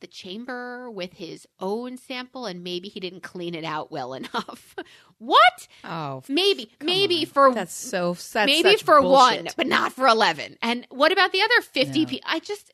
[0.00, 4.74] the chamber with his own sample and maybe he didn't clean it out well enough.
[5.18, 5.68] what?
[5.84, 7.26] Oh, Maybe maybe on.
[7.26, 9.44] for that's so that's maybe such for bullshit.
[9.44, 10.56] one, but not for 11.
[10.62, 12.06] And what about the other 50 No.
[12.06, 12.30] people?
[12.30, 12.72] I just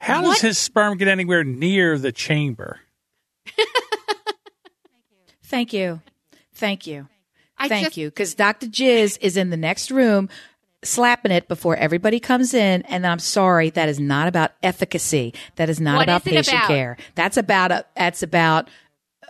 [0.00, 0.32] How What?
[0.34, 2.80] does his sperm get anywhere near the chamber?
[5.44, 6.00] Thank you,
[6.54, 7.06] thank you,
[7.58, 8.08] I thank just you.
[8.10, 10.28] Because Doctor Jizz is in the next room.
[10.82, 15.32] Slapping it before everybody comes in, and I'm sorry, that is not about efficacy.
[15.56, 16.66] That is not What about is patient about?
[16.68, 16.96] care.
[17.14, 17.86] That's about a.
[17.96, 18.68] That's about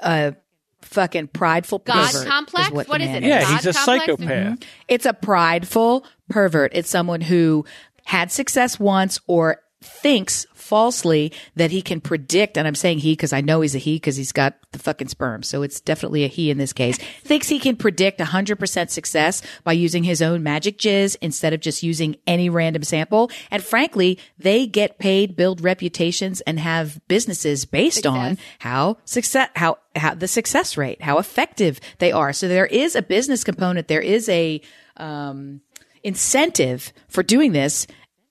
[0.03, 0.35] a
[0.83, 2.27] fucking prideful God pervert.
[2.27, 2.71] complex?
[2.73, 3.23] what, What the is it?
[3.23, 3.85] Yeah, God he's a complex?
[4.05, 4.29] psychopath.
[4.29, 4.55] Mm-hmm.
[4.89, 6.73] It's a prideful pervert.
[6.75, 7.65] It's someone who
[8.05, 13.33] had success once or thinks falsely that he can predict, and I'm saying he because
[13.33, 15.43] I know he's a he because he's got the fucking sperm.
[15.43, 16.97] So it's definitely a he in this case.
[17.23, 21.83] thinks he can predict 100% success by using his own magic jizz instead of just
[21.83, 23.31] using any random sample.
[23.51, 29.79] And frankly, they get paid, build reputations, and have businesses based on how success how
[29.97, 34.01] how the success rate how effective they are so there is a business component there
[34.01, 34.61] is a
[34.97, 35.61] um
[36.03, 37.87] incentive for doing this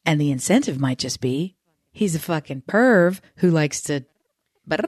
[0.05, 1.55] and the incentive might just be
[1.93, 4.03] he's a fucking perv who likes to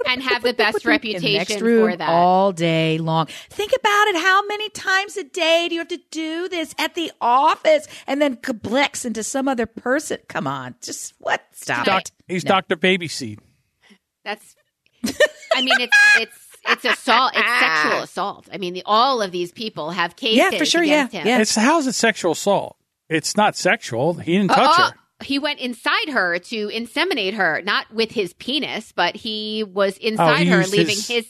[0.06, 2.10] And have the best in the next reputation room for that.
[2.10, 3.28] all day long.
[3.50, 4.16] Think about it.
[4.18, 8.22] How many times a day do you have to do this at the office and
[8.22, 10.18] then kablex into some other person?
[10.28, 11.42] Come on, just what?
[11.54, 12.12] Stop Doc- it.
[12.28, 12.50] He's No.
[12.56, 12.76] Dr.
[12.78, 13.40] Babyseed.
[14.24, 14.56] That's
[15.56, 16.38] I mean it's it's
[16.68, 17.82] it's assault it's ah.
[17.84, 18.50] sexual assault.
[18.52, 21.28] I mean the, all of these people have cases Yeah, for sure, against yeah, him.
[21.28, 21.40] yeah.
[21.42, 22.76] It's how's it sexual assault?
[23.08, 24.16] It's not sexual.
[24.16, 24.94] He didn't touch Oh, her.
[25.24, 30.08] He went inside her to inseminate her, not with his penis, but he was oh,
[30.08, 31.28] inside Oh, he her, leaving his- his,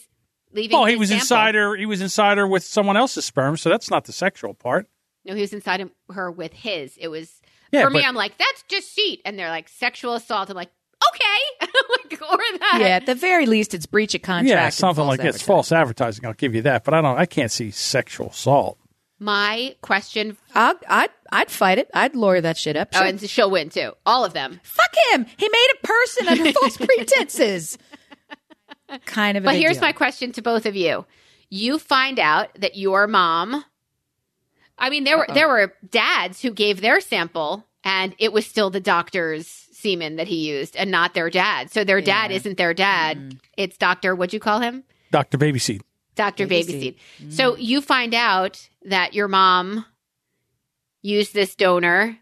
[0.52, 0.76] leaving.
[0.76, 1.22] Oh, he was sample.
[1.22, 1.76] inside her.
[1.76, 4.88] He was inside her with someone else's sperm, so that's not the sexual part.
[5.24, 6.96] No, he was inside him, her with his.
[6.98, 7.40] It was
[7.72, 8.00] Yeah, for me.
[8.00, 10.50] but- I'm like, that's just deceit, and they're like sexual assault.
[10.50, 10.70] I'm like,
[11.14, 11.68] okay,
[12.10, 12.78] like, or that.
[12.80, 14.48] Yeah, at the very least, it's breach of contract.
[14.48, 15.28] yeah, something like that.
[15.28, 16.24] It's false advertising.
[16.26, 17.18] I'll give you that, but I don't.
[17.18, 18.78] I can't see sexual assault.
[19.18, 20.36] My question.
[20.54, 21.90] I'd, I'd, I'd fight it.
[21.94, 22.90] I'd lawyer that shit up.
[22.94, 23.92] Oh, and she'll win too.
[24.04, 24.60] All of them.
[24.62, 25.26] Fuck him.
[25.38, 27.78] He made a person under false pretenses.
[29.06, 29.44] Kind of.
[29.44, 29.86] a But big here's deal.
[29.88, 31.06] my question to both of you.
[31.48, 33.64] You find out that your mom
[34.78, 38.68] I mean there were there were dads who gave their sample and it was still
[38.68, 41.70] the doctor's semen that he used and not their dad.
[41.70, 43.16] So their dad isn't their dad.
[43.18, 43.38] Mm.
[43.56, 44.14] It's Dr.
[44.14, 44.84] what'd you call him?
[45.12, 45.38] Dr.
[45.38, 45.80] Babyseed.
[46.16, 46.46] Dr.
[46.46, 46.80] Baby Babyseed.
[47.20, 47.32] seed.
[47.32, 49.84] So you find out that your mom
[51.02, 52.18] used this donor.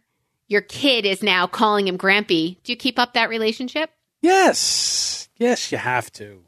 [0.48, 2.58] Your kid is now calling him Grampy.
[2.62, 3.90] Do you keep up that relationship?
[4.20, 6.44] Yes, yes, you have to.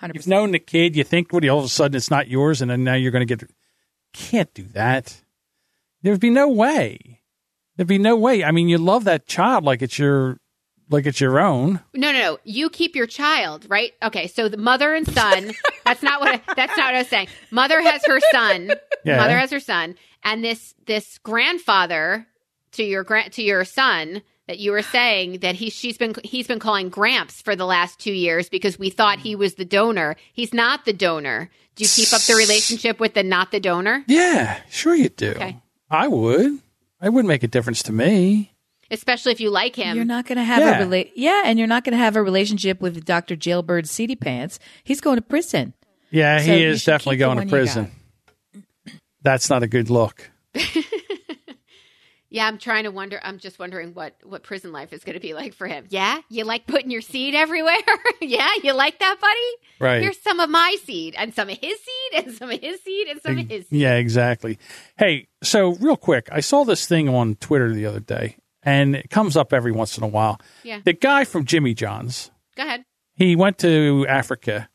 [0.00, 0.14] 100.
[0.14, 0.96] You've known the kid.
[0.96, 1.48] You think, what?
[1.48, 3.50] All of a sudden, it's not yours, and then now you're going to get.
[4.12, 5.22] Can't do that.
[6.02, 7.22] There'd be no way.
[7.76, 8.44] There'd be no way.
[8.44, 10.38] I mean, you love that child like it's your,
[10.90, 11.80] like it's your own.
[11.94, 12.38] No, no, no.
[12.44, 13.92] You keep your child, right?
[14.02, 15.52] Okay, so the mother and son.
[15.84, 16.34] that's not what.
[16.34, 17.28] I, that's not what I was saying.
[17.50, 18.72] Mother has her son.
[19.04, 19.16] Yeah.
[19.18, 22.26] Mother has her son, and this this grandfather
[22.72, 26.46] to your grand to your son that you were saying that he she's been he's
[26.46, 30.16] been calling Gramps for the last two years because we thought he was the donor.
[30.32, 31.50] He's not the donor.
[31.76, 34.04] Do you keep up the relationship with the not the donor?
[34.08, 35.30] Yeah, sure you do.
[35.32, 35.58] Okay.
[35.90, 36.58] I would.
[37.00, 38.52] It wouldn't make a difference to me.
[38.90, 39.96] Especially if you like him.
[39.96, 40.80] You're not going to have Yeah.
[40.80, 43.36] a rela- yeah, and you're not going to have a relationship with Dr.
[43.36, 44.58] Jailbird Seedy Pants.
[44.84, 45.74] He's going to prison.
[46.10, 47.90] Yeah, So he is definitely going to prison.
[49.22, 50.30] That's not a good look.
[52.30, 53.18] Yeah, I'm trying to wonder.
[53.22, 55.86] I'm just wondering what what prison life is going to be like for him.
[55.88, 57.74] Yeah, you like putting your seed everywhere.
[58.20, 59.80] yeah, you like that, buddy.
[59.80, 60.02] Right.
[60.02, 63.08] Here's some of my seed, and some of his seed, and some of his seed,
[63.08, 63.66] and some of his.
[63.68, 63.80] Seed.
[63.80, 64.58] Yeah, exactly.
[64.98, 68.36] Hey, so real quick, I saw this thing on Twitter the other day,
[68.68, 70.40] and it comes up every once in a while.
[70.62, 70.80] Yeah.
[70.84, 72.84] The guy from Jimmy John's, Go ahead.
[73.14, 74.68] he went to Africa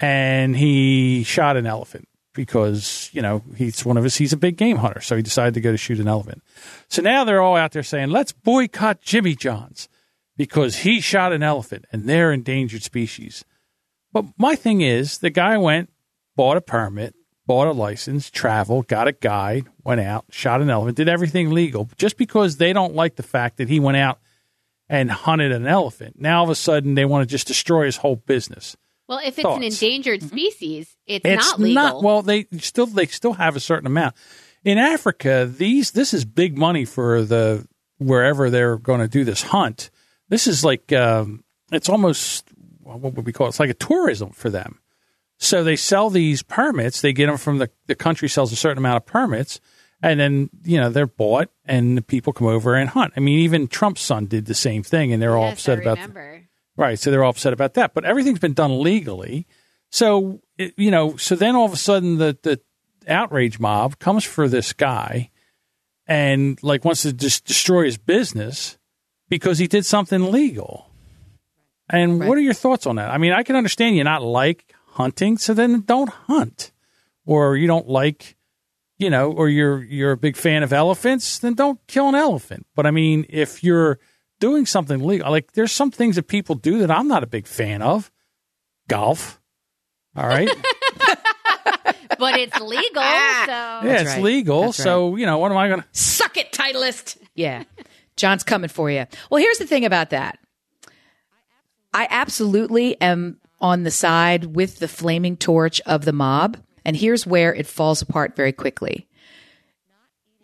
[0.00, 4.56] and he shot an elephant because, you know, he's one of his, he's a big
[4.56, 5.00] game hunter.
[5.00, 6.42] So he decided to go to shoot an elephant.
[6.88, 9.88] So now they're all out there saying, let's boycott Jimmy John's.
[10.36, 13.44] because he shot an elephant and they're endangered species.
[14.12, 15.90] But my thing is, the guy went,
[16.36, 17.14] bought a permit,
[17.48, 21.88] bought a license, traveled, got a guide, went out, shot an elephant, did everything legal.
[21.96, 24.20] Just because they don't like the fact that he went out
[24.88, 27.96] and hunted an elephant, now all of a sudden they want to just destroy his
[27.96, 28.76] whole business.
[29.08, 29.56] Well, if it's Thoughts?
[29.56, 32.02] an endangered species, it's, It's not legal.
[32.02, 34.14] well, they still they still have a certain amount.
[34.62, 39.42] In Africa, these this is big money for the wherever they're going to do this
[39.42, 39.88] hunt.
[40.28, 41.42] This is like um,
[41.72, 42.46] it's almost
[42.82, 43.50] what would we call it?
[43.50, 44.78] It's like a tourism for them.
[45.38, 47.00] So they sell these permits.
[47.00, 49.60] They get them from the the country sells a certain amount of permits,
[50.02, 53.12] and then you know they're bought, and the people come over and hunt.
[53.16, 56.42] I mean, even Trump's son did the same thing, and they're all upset about remember.
[56.76, 56.98] Right.
[56.98, 57.94] So they're all upset about that.
[57.94, 59.46] But everything's been done legally.
[59.90, 62.60] So, it, you know, so then all of a sudden the, the
[63.08, 65.30] outrage mob comes for this guy
[66.06, 68.78] and like wants to just destroy his business
[69.28, 70.90] because he did something legal.
[71.90, 72.28] And Right.
[72.28, 73.10] what are your thoughts on that?
[73.10, 76.72] I mean, I can understand you not like hunting, so then don't hunt.
[77.24, 78.36] Or you don't like,
[78.98, 82.66] you know, or you're you're a big fan of elephants, then don't kill an elephant.
[82.74, 83.98] But I mean, if you're
[84.40, 87.46] doing something legal, like there's some things that people do that I'm not a big
[87.46, 88.10] fan of.
[88.88, 89.40] Golf.
[90.16, 90.48] All right.
[92.18, 93.02] but it's legal.
[93.02, 93.42] Ah.
[93.46, 94.22] so yeah, That's it's right.
[94.22, 94.62] legal.
[94.62, 97.18] That's so, you know, what am I going to Suck it, Titleist.
[97.34, 97.64] Yeah.
[98.16, 99.06] John's coming for you.
[99.30, 100.38] Well, here's the thing about that.
[101.92, 106.56] I absolutely am on the side with the flaming torch of the mob.
[106.84, 109.08] And here's where it falls apart very quickly.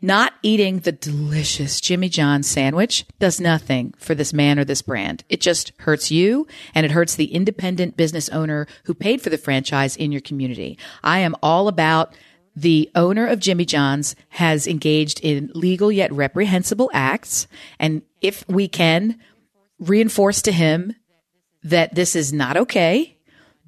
[0.02, 5.24] Not eating the delicious Jimmy John's sandwich does nothing for this man or this brand.
[5.30, 9.38] It just hurts you and it hurts the independent business owner who paid for the
[9.38, 10.78] franchise in your community.
[11.02, 12.14] I am all about
[12.54, 17.48] the owner of Jimmy John's has engaged in legal yet reprehensible acts.
[17.78, 19.18] And if we can
[19.78, 20.94] reinforce to him
[21.64, 23.16] that this is not okay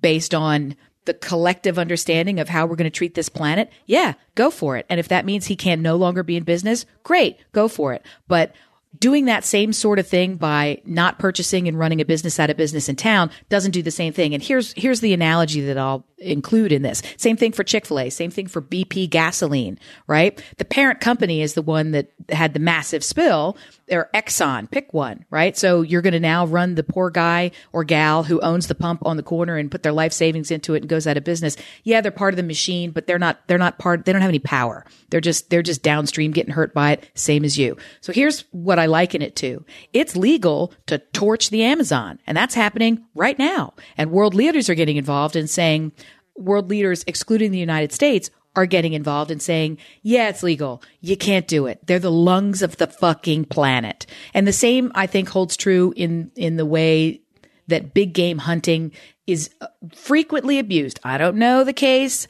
[0.00, 0.76] based on
[1.06, 4.84] the collective understanding of how we're going to treat this planet, yeah, go for it.
[4.88, 8.04] And if that means he can no longer be in business, great, go for it.
[8.28, 8.54] But
[8.98, 12.56] doing that same sort of thing by not purchasing and running a business out of
[12.56, 14.34] business in town doesn't do the same thing.
[14.34, 17.02] And here's here's the analogy that I'll include in this.
[17.16, 20.42] Same thing for Chick-fil-A, same thing for BP gasoline, right?
[20.56, 23.56] The parent company is the one that had the massive spill
[23.90, 25.56] or Exxon, pick one, right?
[25.56, 29.04] So you're going to now run the poor guy or gal who owns the pump
[29.04, 31.56] on the corner and put their life savings into it and goes out of business.
[31.84, 34.28] Yeah, they're part of the machine, but they're not, they're not part, they don't have
[34.30, 34.84] any power.
[35.10, 37.76] They're just, they're just downstream getting hurt by it, same as you.
[38.00, 39.64] So here's what I liken it to.
[39.92, 43.74] It's legal to torch the Amazon and that's happening right now.
[43.96, 45.92] And world leaders are getting involved and saying,
[46.36, 50.82] world leaders, excluding the United States, are getting involved and saying, yeah, it's legal.
[51.00, 51.86] You can't do it.
[51.86, 54.06] They're the lungs of the fucking planet.
[54.32, 57.20] And the same, I think, holds true in, in the way
[57.68, 58.92] that big game hunting
[59.26, 61.00] is uh, frequently abused.
[61.04, 62.26] I don't know the case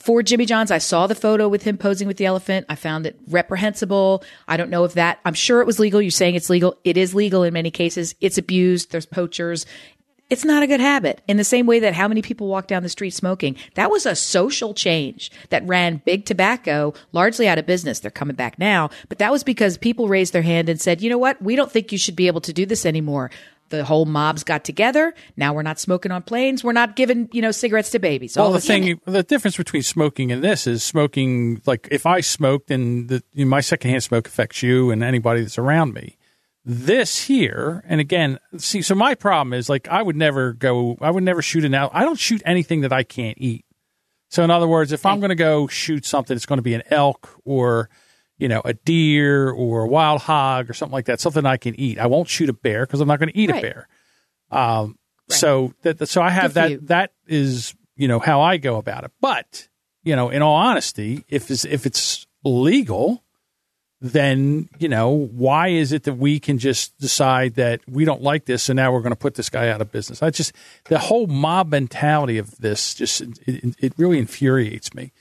[0.00, 0.72] for Jimmy John's.
[0.72, 2.66] I saw the photo with him posing with the elephant.
[2.68, 4.24] I found it reprehensible.
[4.48, 6.02] I don't know if that, I'm sure it was legal.
[6.02, 6.78] You're saying it's legal.
[6.82, 8.14] It is legal in many cases.
[8.20, 8.90] It's abused.
[8.90, 9.66] There's poachers
[10.30, 11.20] it's not a good habit.
[11.26, 14.06] In the same way that how many people walk down the street smoking, that was
[14.06, 17.98] a social change that ran big tobacco largely out of business.
[17.98, 21.10] They're coming back now, but that was because people raised their hand and said, you
[21.10, 21.42] know what?
[21.42, 23.32] We don't think you should be able to do this anymore.
[23.70, 25.14] The whole mobs got together.
[25.36, 26.62] Now we're not smoking on planes.
[26.62, 28.36] We're not giving, you know, cigarettes to babies.
[28.36, 31.62] Well, All the thing, the difference between smoking and this is smoking.
[31.66, 35.40] Like if I smoked, and the, you know, my secondhand smoke affects you and anybody
[35.40, 36.18] that's around me.
[36.64, 40.98] This here, and again, see, so my problem is like I would never go.
[41.00, 41.90] I would never shoot an elk.
[41.94, 43.64] I don't shoot anything that I can't eat.
[44.28, 46.74] So in other words, if I'm going to go shoot something, it's going to be
[46.74, 47.88] an elk or
[48.40, 51.78] you know a deer or a wild hog or something like that, something I can
[51.78, 51.98] eat.
[51.98, 53.58] I won't shoot a bear because I'm not going to eat Right.
[53.58, 53.88] a bear.
[54.50, 56.86] Um, So that so I have Good that.
[56.88, 59.12] That is you know how I go about it.
[59.20, 59.68] But
[60.02, 63.22] you know, in all honesty, if it's, if it's legal,
[64.00, 68.46] then you know why is it that we can just decide that we don't like
[68.46, 70.22] this, and now we're going to put this guy out of business?
[70.22, 70.52] I just
[70.86, 75.12] the whole mob mentality of this just it, it really infuriates me.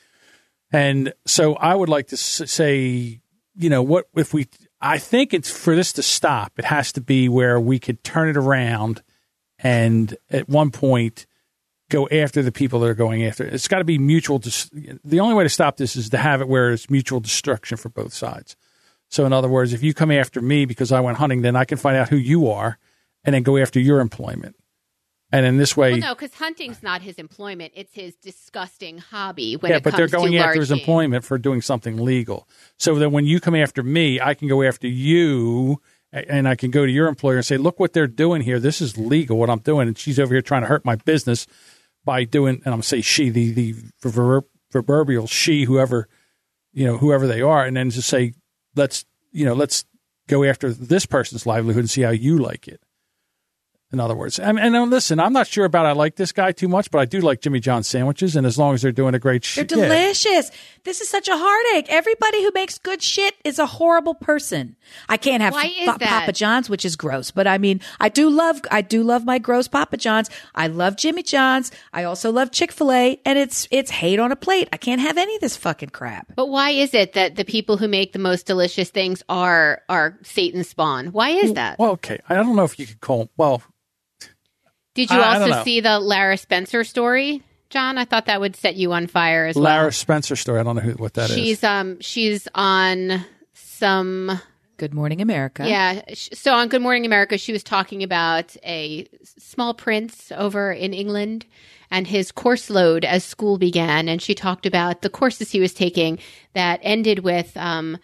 [0.71, 3.21] And so I would like to say,
[3.55, 4.47] you know, what if we?
[4.81, 6.53] I think it's for this to stop.
[6.57, 9.01] It has to be where we could turn it around,
[9.57, 11.25] and at one point
[11.89, 13.53] go after the people that are going after it.
[13.53, 14.39] It's got to be mutual.
[14.39, 17.89] The only way to stop this is to have it where it's mutual destruction for
[17.89, 18.55] both sides.
[19.09, 21.65] So, in other words, if you come after me because I went hunting, then I
[21.65, 22.77] can find out who you are,
[23.23, 24.55] and then go after your employment.
[25.31, 29.55] And in this way, Well, no, because hunting's not his employment; it's his disgusting hobby.
[29.55, 32.47] When yeah, but they're going after his employment for doing something legal.
[32.77, 36.71] So that when you come after me, I can go after you And I can
[36.71, 38.59] go to your employer and say, look what they're doing here.
[38.59, 39.87] This is legal, what I'm doing.
[39.87, 41.45] And she's over here trying to hurt my business
[42.03, 46.07] by doing, and I'm going to say she, the, the prover- proverbial she, whoever,
[46.73, 47.63] you know, whoever they are.
[47.63, 48.33] And then just say,
[48.75, 49.85] let's, you know, let's
[50.27, 52.81] go after this person's livelihood and see how you like it.
[53.91, 56.67] In other words, and, and listen, I'm not sure about I like this guy too
[56.67, 59.19] much, but I do like Jimmy John sandwiches, and as long as they're doing a
[59.19, 59.85] great They're shit, yeah.
[59.85, 60.51] delicious.
[60.83, 61.87] This is such a heartache.
[61.89, 64.75] Everybody who makes good shit is a horrible person.
[65.09, 66.19] I can't have Why is Pa- that?
[66.21, 67.31] Papa John's, which is gross.
[67.31, 70.29] But I mean, I do love, I do love my gross Papa John's.
[70.53, 71.71] I love Jimmy John's.
[71.91, 74.69] I also love Chick Fil A, and it's it's hate on a plate.
[74.71, 76.31] I can't have any of this fucking crap.
[76.35, 80.15] But why is it that the people who make the most delicious things are are
[80.21, 81.07] Satan's spawn?
[81.07, 81.79] Why is that?
[81.79, 83.21] Well, okay, I don't know if you could call.
[83.21, 83.63] 'em- Well,
[84.95, 85.63] Did you I- I also know.
[85.63, 87.97] see the Lara Spencer story, John?
[87.97, 89.79] I thought that would set you on fire as Lara well.
[89.81, 90.59] Lara Spencer story.
[90.59, 91.35] I don't know who, what that is.
[91.35, 93.23] she's um she's on
[93.53, 94.39] some
[94.77, 95.67] Good morning, America.
[95.67, 96.01] yeah.
[96.13, 101.45] So on Good Morning America, she was talking about a small prince over in England
[101.91, 105.73] and his course load as school began, and she talked about the courses he was
[105.73, 106.17] taking
[106.53, 107.97] that ended with um,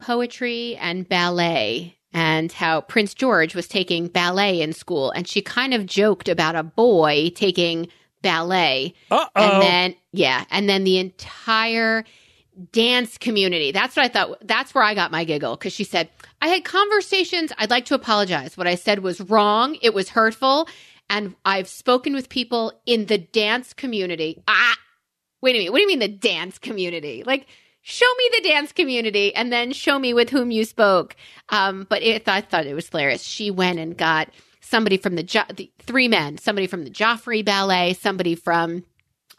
[0.00, 1.96] poetry and ballet.
[2.14, 5.10] And how Prince George was taking ballet in school.
[5.10, 7.88] And she kind of joked about a boy taking
[8.22, 8.94] ballet.
[9.10, 9.60] Uh And oh.
[9.60, 10.44] then, yeah.
[10.50, 12.04] And then the entire
[12.72, 13.72] dance community.
[13.72, 14.46] That's what I thought.
[14.46, 16.08] That's where I got my giggle because she said,
[16.40, 17.52] I had conversations.
[17.58, 18.56] I'd like to apologize.
[18.56, 19.76] What I said was wrong.
[19.82, 20.68] It was hurtful.
[21.10, 24.42] And I've spoken with people in the dance community.
[24.48, 24.76] Ah,
[25.42, 25.72] wait a minute.
[25.72, 27.22] What do you mean the dance community?
[27.26, 27.46] Like,
[27.84, 31.14] show me the dance community and then show me with whom you spoke.
[31.50, 33.22] Um, but it, I thought it was hilarious.
[33.22, 34.30] She went and got
[34.60, 38.84] somebody from the, jo- the three men, somebody from the Joffrey Ballet, somebody from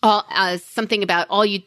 [0.01, 1.63] all uh, something about all you.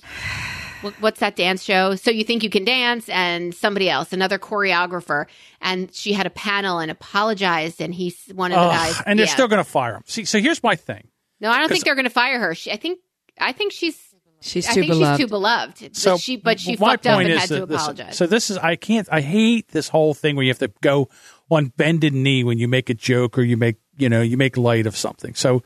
[1.01, 1.97] What's that dance show?
[1.97, 5.27] So you think you can dance, and somebody else, another choreographer,
[5.61, 9.27] and she had a panel and apologized, and he's one of the guys, and they're
[9.27, 9.33] yeah.
[9.33, 10.05] still going to fire him.
[10.07, 11.09] See, so here's my thing.
[11.41, 12.55] No, I don't think they're going to fire her.
[12.55, 13.01] She, I think,
[13.41, 14.01] I think she's,
[14.41, 15.19] She's I think beloved.
[15.21, 15.97] she's too beloved.
[15.97, 17.83] So but she, but she my fucked up point and is had to that this-
[17.83, 18.17] apologize.
[18.17, 19.09] so this is I can't.
[19.11, 21.09] I hate this whole thing where you have to go
[21.51, 24.57] on bended knee when you make a joke or you make you know you make
[24.57, 25.35] light of something.
[25.35, 25.63] So.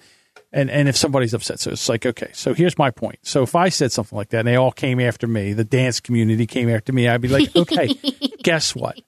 [0.54, 2.28] And, and if somebody's upset, so it's like okay.
[2.34, 3.20] So here's my point.
[3.22, 5.98] So if I said something like that, and they all came after me, the dance
[5.98, 7.88] community came after me, I'd be like, okay,
[8.42, 9.00] guess what?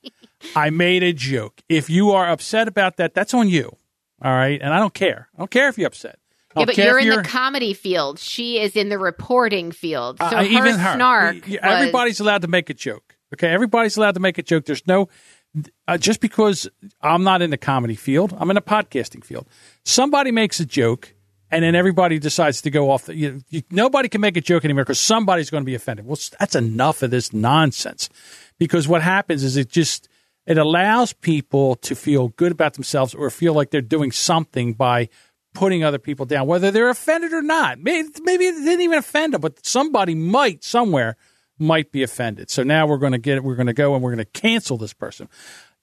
[0.57, 1.61] I made a joke.
[1.69, 3.77] If you are upset about that, that's on you.
[4.23, 5.29] All right, and I don't care.
[5.35, 6.19] I don't care if you're upset.
[6.57, 8.19] Yeah, but you're in the comedy field.
[8.19, 10.19] She is in the reporting field.
[10.19, 10.95] So I- her even her.
[10.95, 11.35] snark.
[11.47, 13.17] Y- was- Everybody's allowed to make a joke.
[13.35, 14.65] Okay, everybody's allowed to make a joke.
[14.65, 15.09] There's no
[15.87, 16.69] uh, just because
[17.01, 19.47] I'm not in the comedy field, I'm in the podcasting field.
[19.85, 21.15] Somebody makes a joke,
[21.51, 23.07] and then everybody decides to go off.
[23.07, 26.07] The, you, you, nobody can make a joke anymore because somebody's going to be offended.
[26.07, 28.09] Well, that's enough of this nonsense.
[28.59, 30.09] Because what happens is it just
[30.47, 35.09] it allows people to feel good about themselves or feel like they're doing something by
[35.55, 37.79] putting other people down, whether they're offended or not.
[37.79, 41.17] Maybe, maybe it didn't even offend them, but somebody might somewhere
[41.59, 42.51] might be offended.
[42.51, 44.41] So now we're going to get it we're going to go and we're going to
[44.41, 45.29] cancel this person.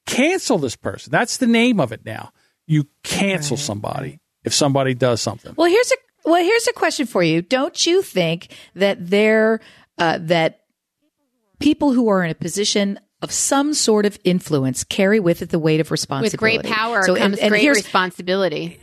[0.06, 1.12] Cancel this person.
[1.12, 2.32] That's the name of it now.
[2.68, 5.54] You cancel somebody if somebody does something.
[5.58, 5.96] Well, here's a
[6.30, 7.42] well, here's a question for you.
[7.42, 9.60] Don't you think that there
[9.98, 10.62] uh, that
[11.60, 15.60] people who are in a position of some sort of influence carry with it the
[15.60, 16.58] weight of responsibility.
[16.58, 18.80] with great power So, comes and, and great responsibility.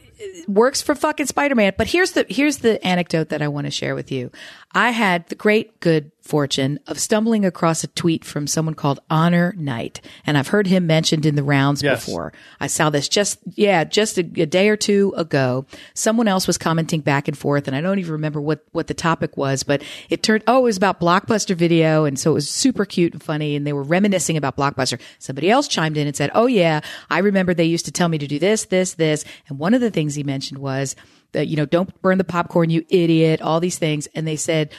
[0.46, 1.74] Works for fucking Spider-Man.
[1.76, 4.30] But here's the here's the anecdote that I want to share with you.
[4.74, 9.54] I had the great good fortune of stumbling across a tweet from someone called Honor
[9.56, 12.04] Knight, and I've heard him mentioned in the rounds Yes.
[12.04, 12.34] before.
[12.60, 15.64] I saw this just yeah, just a, a day or two ago.
[15.94, 18.94] Someone else was commenting back and forth, and I don't even remember what what the
[18.94, 22.50] topic was, but it turned oh, it was about Blockbuster Video, and so it was
[22.50, 25.00] super cute and funny, and they were reminiscing about Blockbuster.
[25.18, 28.18] Somebody else chimed in and said, "Oh yeah, I remember they used to tell me
[28.18, 30.94] to do this, this, this," and one of the things he mentioned was
[31.32, 34.72] that you know don't burn the popcorn, you idiot, all these things, and they said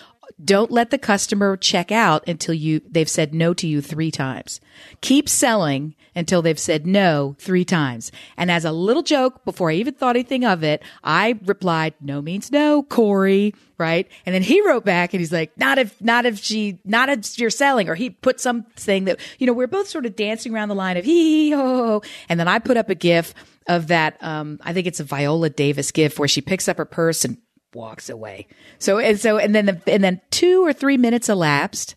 [0.44, 4.62] don't let the customer check out until you they've said no to you 3 times.
[5.02, 8.12] Keep selling until they've said no 3 times.
[8.38, 12.22] And as a little joke before I even thought anything of it, I replied, "No
[12.22, 14.08] means no, Corey." Right?
[14.26, 17.38] And then he wrote back and he's like, "Not if not if she not if
[17.40, 20.70] you're selling." Or he put something that, you know, we're both sort of dancing around
[20.70, 22.02] the line of hee ho.
[22.30, 23.34] And then I put up a gif
[23.70, 26.86] of that um I think it's a Viola Davis gift where she picks up her
[26.86, 27.38] purse and
[27.74, 28.48] walks away.
[28.80, 31.96] So and so and then the, and then two or three minutes elapsed,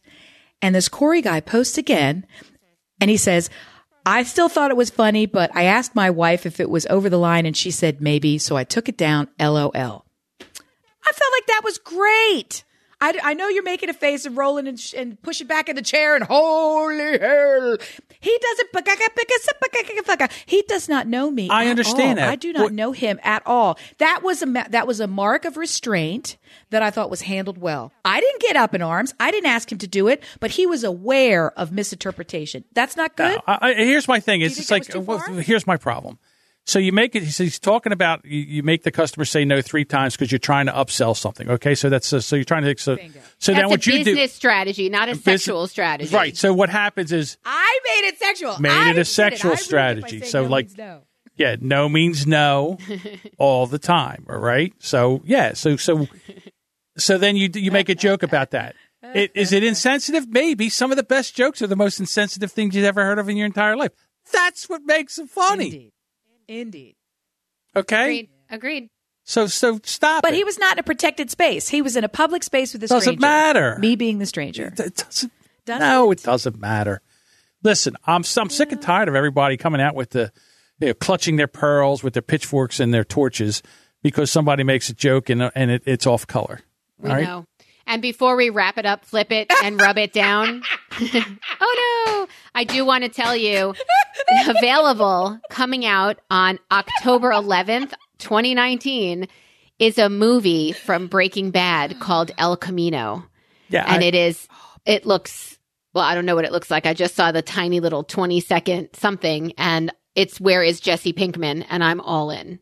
[0.61, 2.27] and this Corey guy posts again,
[3.01, 3.51] and he says,
[4.07, 7.09] "I still thought it was funny, but I asked my wife if it was over
[7.09, 9.29] the line, and she said maybe, so I took it down.
[9.41, 9.73] LOL."
[11.05, 12.65] I felt like that was great.
[13.03, 15.75] I, I know you're making a face of rolling and, sh- and pushing back in
[15.75, 17.77] the chair and holy hell.
[18.21, 18.69] He doesn't.
[20.47, 21.51] He does not know me.
[21.51, 22.27] I understand all.
[22.27, 22.29] that.
[22.31, 23.77] I do not know him at all.
[23.99, 26.37] That was a ma- that was a mark of restraint
[26.71, 27.91] that I thought was handled well.
[28.05, 29.15] I didn't get up in arms.
[29.19, 32.63] I didn't ask him to do it, but he was aware of misinterpretation.
[32.73, 33.41] That's not good.
[33.49, 34.43] I, I, here's my thing.
[34.43, 36.21] It's just like, well, here's my problem.
[36.65, 37.25] So you make it.
[37.25, 40.39] He's, he's talking about you, you make the customer say no three times because you're
[40.39, 41.51] trying to upsell something.
[41.51, 44.05] Okay, so that's uh, so you're trying to so so That's then what a you
[44.05, 46.15] do business strategy, not a sexual strategy.
[46.15, 46.37] right?
[46.37, 48.59] So what happens is I made it sexual.
[48.61, 50.21] Made I it a sexual it strategy.
[50.21, 51.01] So, no like- no.
[51.37, 52.79] yeah, no means no
[53.39, 54.25] all the time.
[54.31, 54.73] All right.
[54.79, 55.55] So yeah.
[55.55, 56.07] So so
[56.97, 58.77] so then you you make a joke about that.
[59.15, 60.29] It, is it insensitive?
[60.29, 63.29] Maybe some of the best jokes are the most insensitive things you've ever heard of
[63.29, 63.91] in your entire life.
[64.33, 65.65] That's what makes them funny.
[65.65, 65.93] Indeed.
[66.61, 66.97] Indeed.
[67.75, 68.03] Okay.
[68.05, 68.29] Agreed.
[68.51, 68.89] Agreed.
[69.25, 70.23] So so stop.
[70.23, 70.37] But it.
[70.37, 71.69] he was not in a protected space.
[71.69, 73.21] He was in a public space with a Doesn't stranger.
[73.21, 73.79] matter.
[73.79, 74.67] Me being the stranger.
[74.77, 75.33] It doesn't.
[75.65, 77.01] Doesn't no, it doesn't matter.
[77.63, 80.33] Listen, I'm I'm sick and tired of everybody coming out with the,
[80.81, 83.63] you know, clutching their pearls with their pitchforks and their torches
[84.03, 86.61] because somebody makes a joke and and it, it's off color.
[86.99, 87.25] We All right.
[87.25, 87.47] know.
[87.87, 90.63] And before we wrap it up, flip it and rub it down.
[91.61, 92.22] oh no.
[92.63, 93.75] I do want to tell you
[94.47, 99.27] available coming out on October 11th, 2019
[99.81, 103.25] is a movie from Breaking Bad called El Camino.
[103.69, 104.47] Yeah, And I- it is
[104.87, 105.59] it looks
[105.93, 106.87] well, I don't know what it looks like.
[106.87, 111.67] I just saw the tiny little 20 second something and it's where is Jesse Pinkman
[111.69, 112.61] and I'm all in.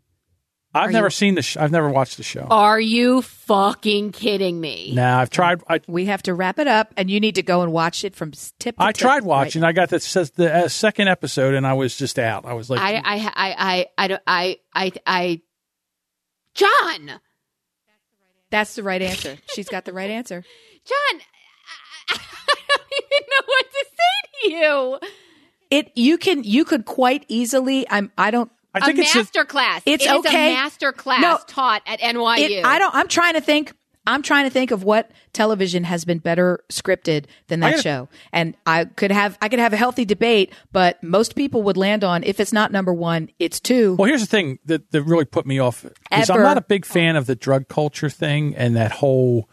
[0.72, 1.42] I've are never you- seen the.
[1.42, 2.46] Sh- I've never watched the show.
[2.50, 4.92] Are you fucking kidding me?
[4.94, 5.62] Nah, I've tried.
[5.68, 8.14] I We have to wrap it up, and you need to go and watch it
[8.14, 9.62] from s- tip to I tip tried right watching.
[9.62, 9.68] now.
[9.68, 12.44] I got the says the uh, second episode and I was just out.
[12.46, 15.40] I was like, I, I, I, I, I, don't- I, I, I,
[16.54, 17.20] John,
[18.50, 19.38] That's the right answer.
[19.54, 20.42] She's got the right answer.
[20.84, 21.20] John,
[22.10, 24.98] I, I don't even know what to say to you.
[25.70, 27.88] It you can you could quite easily.
[27.90, 28.10] I'm.
[28.18, 28.50] I don't.
[28.74, 29.82] I think a it's a, master class.
[29.86, 30.52] It's It is okay.
[30.52, 31.38] a master class No.
[31.46, 32.50] taught at NYU.
[32.60, 32.94] It, I don't.
[32.94, 33.72] I'm trying to think.
[34.06, 38.08] I'm trying to think of what television has been better scripted than that gotta- show.
[38.32, 42.02] And I could have I could have a healthy debate, but most people would land
[42.02, 43.96] on if it's not number one, it's two.
[43.96, 46.86] Well, here's the thing that, that really put me off is I'm not a big
[46.86, 49.50] fan of the drug culture thing and that whole,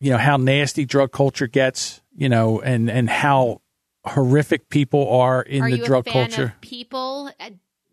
[0.00, 3.60] you know, how nasty drug culture gets, you know, and and how
[4.04, 6.44] horrific people are in Are the you drug a fan culture.
[6.56, 7.50] of people uh,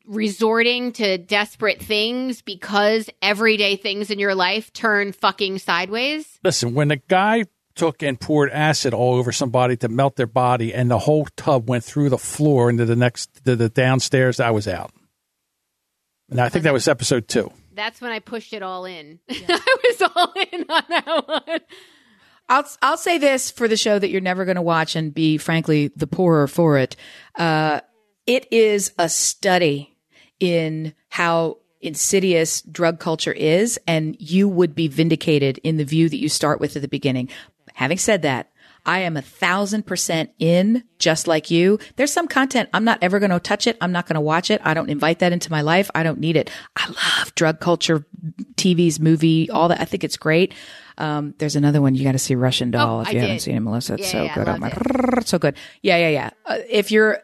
[0.09, 6.39] resorting to desperate things because everyday things in your life turn fucking sideways?
[6.43, 7.45] Listen, when the guy
[7.75, 11.69] took and poured acid all over somebody to melt their body, and the whole tub
[11.69, 14.91] went through the floor into the next to the downstairs, I was out.
[16.29, 17.51] And I think that was episode two.
[17.73, 19.19] That's when I pushed it all in.
[19.29, 21.59] I was all in on that one.
[22.49, 25.37] I'll I'll say this for the show that you're never going to watch and be
[25.37, 26.95] frankly the poorer for it.
[27.35, 27.81] Uh,
[28.25, 29.88] it is a study
[30.39, 36.17] in how insidious drug culture is, and you would be vindicated in the view that
[36.17, 37.29] you start with at the beginning.
[37.73, 38.51] Having said that,
[38.85, 41.79] I am a thousand percent in, just like you.
[41.95, 43.77] There's some content I'm not ever going to touch it.
[43.81, 44.61] I'm not going to watch it.
[44.63, 45.89] I don't invite that into my life.
[45.93, 46.49] I don't need it.
[46.75, 48.05] I love drug culture,
[48.55, 49.79] TVs, movie, all that.
[49.81, 50.53] I think it's great.
[50.97, 53.35] Um, there's another one you got to see Russian Doll Oh, if I you haven't
[53.37, 53.41] did.
[53.43, 53.93] seen it, Melissa.
[53.93, 54.47] It's Yeah, so yeah, I good.
[54.49, 55.55] Oh my, so good.
[55.81, 56.29] Yeah, yeah, yeah.
[56.45, 57.19] Uh, if you're,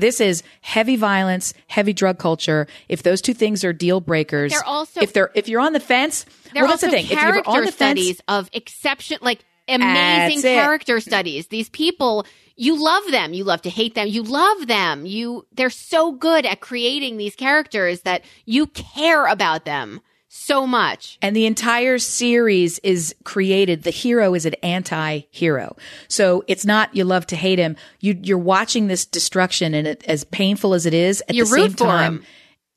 [0.00, 2.66] this is heavy violence, heavy drug culture.
[2.88, 5.80] If those two things are deal breakers, They're also- if they're if you're on the
[5.80, 7.04] fence, There well, are that's the also thing.
[7.06, 10.54] If you're on the fence, of exception, like amazing That's it.
[10.54, 11.46] character studies.
[11.46, 12.26] These people,
[12.56, 13.32] you love them.
[13.32, 14.08] You love to hate them.
[14.08, 15.06] You love them.
[15.06, 20.00] You, they're so good at creating these characters that you care about them
[20.32, 21.18] so much.
[21.20, 23.82] And the entire series is created.
[23.82, 25.76] The hero is an anti-hero.
[26.06, 27.74] So it's not you love to hate him.
[27.98, 31.50] You, you're watching this destruction and it, as painful as it is at You the
[31.50, 32.24] same for time, him.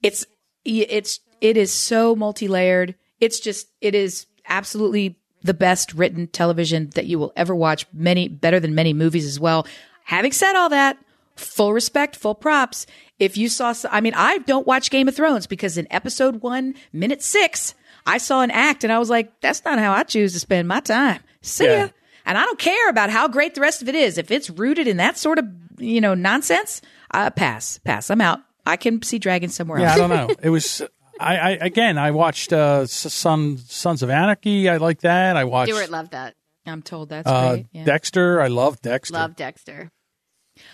[0.02, 0.26] it's,
[0.66, 2.96] it's, it is so multi-layered.
[3.20, 7.86] It's just, it is absolutely the best written television that you will ever watch.
[7.94, 9.68] Many, better than many movies as well.
[10.06, 10.98] Having said all that,
[11.36, 12.86] full respect, full props.
[13.20, 16.76] If you saw, I mean, I don't watch Game of Thrones because in episode one,
[16.92, 20.34] minute six, I saw an act and I was like, that's not how I choose
[20.34, 21.22] to spend my time.
[21.42, 21.86] See Yeah.
[21.86, 21.90] ya.
[22.26, 24.18] And I don't care about how great the rest of it is.
[24.18, 25.46] If it's rooted in that sort of,
[25.78, 26.82] you know, nonsense,
[27.12, 28.10] uh, pass, pass.
[28.10, 28.40] I'm out.
[28.66, 30.30] I can see dragons somewhere Yeah, I don't know.
[30.42, 30.82] It was.
[31.20, 31.98] I, I again.
[31.98, 34.68] I watched uh, Son, Sons of Anarchy.
[34.70, 35.36] I like that.
[35.38, 36.36] I watched Stuart loved that.
[36.66, 37.66] I'm told that's uh, great.
[37.74, 37.84] Yeah.
[37.84, 38.42] Dexter.
[38.42, 39.14] I love Dexter.
[39.14, 39.92] Love Dexter.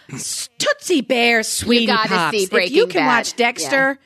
[0.09, 2.37] Tootsie Bear, sweetie gotta pops.
[2.37, 3.07] see if you can Bad.
[3.07, 3.99] watch Dexter,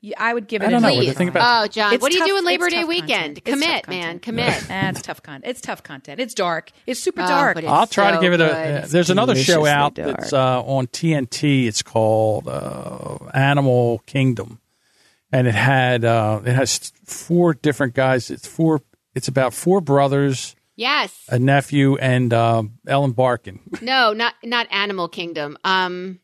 [0.00, 0.66] Yeah, I would give it.
[0.66, 0.94] I don't a know.
[0.94, 3.42] What do think about Oh, John, It's what are you tough- doing Labor Day weekend?
[3.42, 3.44] content.
[3.62, 4.18] Commit, man.
[4.18, 4.64] Commit.
[4.68, 5.44] Ah, it's tough content.
[5.46, 6.20] It's tough content.
[6.20, 6.72] It's dark.
[6.86, 7.54] It's super Oh, dark.
[7.54, 8.82] but it's I'll try so to give it a.
[8.82, 10.18] uh, there's another show out dark.
[10.18, 11.66] that's uh, on TNT.
[11.66, 14.60] It's called uh, Animal Kingdom,
[15.32, 18.30] and it had uh, it has four different guys.
[18.30, 18.82] It's four.
[19.14, 21.24] It's about four brothers, Yes.
[21.28, 23.60] a nephew, and uh, Ellen Barkin.
[23.82, 25.56] No, not not Animal Kingdom.
[25.64, 26.20] Um,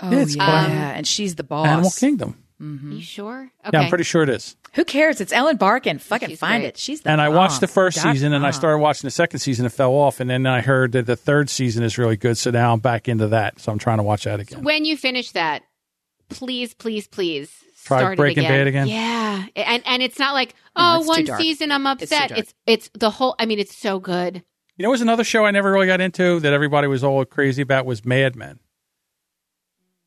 [0.00, 1.66] oh Yeah, it's yeah, called and she's the boss.
[1.66, 2.38] Animal Kingdom.
[2.60, 3.50] you sure?
[3.66, 3.70] Okay.
[3.76, 4.56] Yeah, I'm pretty sure it is.
[4.74, 5.20] Who cares?
[5.20, 5.98] It's Ellen Barkin.
[5.98, 6.68] Fucking She's find great.
[6.68, 6.78] it.
[6.78, 9.40] She's the And I watched the first Dot season, and I started watching the second
[9.40, 9.66] season.
[9.66, 12.38] It fell off, and then I heard that the third season is really good.
[12.38, 13.60] So now I'm back into that.
[13.60, 14.62] So I'm trying to watch that again.
[14.64, 15.62] when you finish that,
[16.30, 17.52] please, please, please
[17.84, 18.60] Try start Breaking it again.
[18.60, 18.88] Bad again?
[18.88, 21.40] Yeah, and and it's not like No, oh, it's too one dark.
[21.40, 22.28] season I'm upset.
[22.30, 22.38] dark.
[22.40, 23.34] It's it's the whole.
[23.38, 24.42] I mean, it's so good.
[24.76, 27.24] You know, what was another show I never really got into that everybody was all
[27.24, 28.58] crazy about was Mad Men.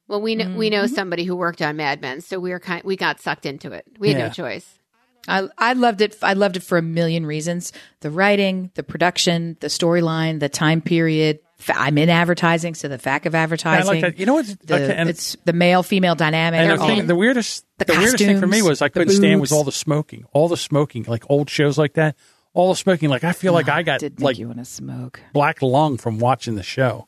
[0.07, 0.75] Well, we know we Mm-hmm.
[0.81, 3.71] know somebody who worked on Mad Men, so we were kind we got sucked into
[3.71, 3.85] it.
[3.99, 4.27] We had Yeah.
[4.27, 4.79] no choice.
[5.27, 6.15] I I loved it.
[6.21, 10.81] I loved it for a million reasons: the writing, the production, the storyline, the time
[10.81, 11.39] period.
[11.69, 13.87] I'm in advertising, so the fact of advertising.
[13.87, 14.19] like that.
[14.19, 14.45] You know what?
[14.63, 16.59] The, okay, it's the male female dynamic.
[16.59, 19.41] and the, thing, the weirdest, the, The weirdest thing for me was I couldn't stand
[19.41, 22.15] was all the smoking, all the smoking, like old shows like that,
[22.53, 23.09] all the smoking.
[23.09, 25.19] Like I feel like oh, I got like you want to smoke.
[25.33, 27.07] black lung from watching the show.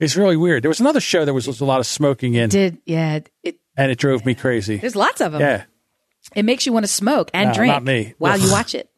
[0.00, 0.62] It's really weird.
[0.62, 3.20] There was another show there was, was a lot of smoking in, Did yeah?
[3.42, 4.76] It and it drove me crazy.
[4.76, 5.40] there's lots of them.
[5.40, 5.64] Yeah,
[6.36, 8.14] It makes you want to smoke and No, drink not me.
[8.18, 8.88] while you watch it.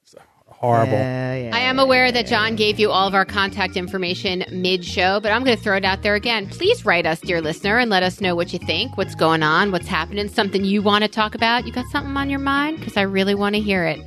[0.60, 0.92] Horrible.
[0.92, 1.56] Yeah, yeah.
[1.56, 5.32] I am aware that John gave you all of our contact information mid show, but
[5.32, 6.48] I'm going to throw it out there again.
[6.48, 9.72] Please write us, dear listener, and let us know what you think, what's going on,
[9.72, 11.66] what's happening, something you want to talk about.
[11.66, 12.78] You got something on your mind?
[12.78, 14.00] Because I really want to hear it.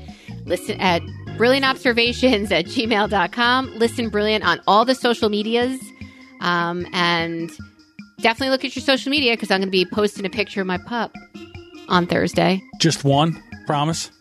[0.46, 1.02] Listen at
[1.38, 3.76] brilliantobservations at gmail.com.
[3.76, 5.82] Listen brilliant on all the social medias.
[6.42, 7.50] Um, and
[8.20, 10.68] definitely look at your social media because I'm going to be posting a picture of
[10.68, 11.14] my pup
[11.90, 12.62] on Thursday.
[12.80, 14.12] Just one, promise.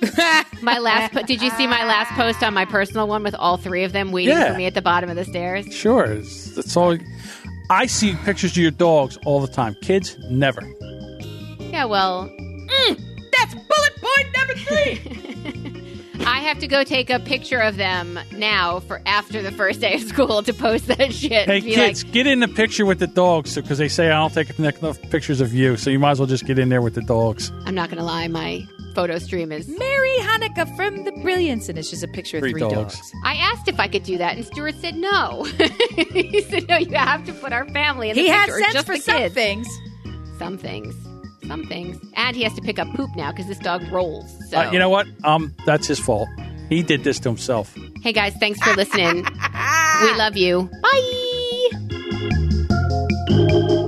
[0.62, 3.56] My last, po- did you see my last post on my personal one with all
[3.56, 4.52] three of them waiting Yeah.
[4.52, 5.72] for me at the bottom of the stairs?
[5.74, 6.96] Sure, it's, that's all.
[7.70, 9.76] I see pictures of your dogs all the time.
[9.82, 10.62] Kids, never.
[11.60, 13.00] Yeah, well, mm,
[13.38, 15.22] That's bullet point number three.
[16.26, 19.94] I have to go take a picture of them now for after the first day
[19.94, 21.46] of school to post that shit.
[21.46, 24.18] Hey, Be kids, like, get in the picture with the dogs because they say I
[24.18, 26.82] don't take enough pictures of you, so you might as well just get in there
[26.82, 27.52] with the dogs.
[27.64, 28.66] I'm not going to lie, my
[28.96, 32.52] photo stream is Merry Hanukkah from the Brilliance, and it's just a picture of three,
[32.52, 32.96] three dogs.
[32.96, 33.12] dogs.
[33.24, 35.44] I asked if I could do that, and Stuart said no.
[36.14, 38.16] he said no, you have to put our family in.
[38.16, 38.38] He picture.
[38.38, 39.68] had has sense for some things.
[40.38, 40.94] Some things.
[41.46, 44.34] Some things, and he has to pick up poop now because this dog rolls.
[44.48, 44.60] So.
[44.60, 45.06] Uh, you know what?
[45.24, 46.30] Um, that's his fault.
[46.70, 47.76] He did this to himself.
[48.02, 49.16] Hey guys, thanks for listening.
[50.02, 50.70] we love you.
[53.28, 53.82] Bye.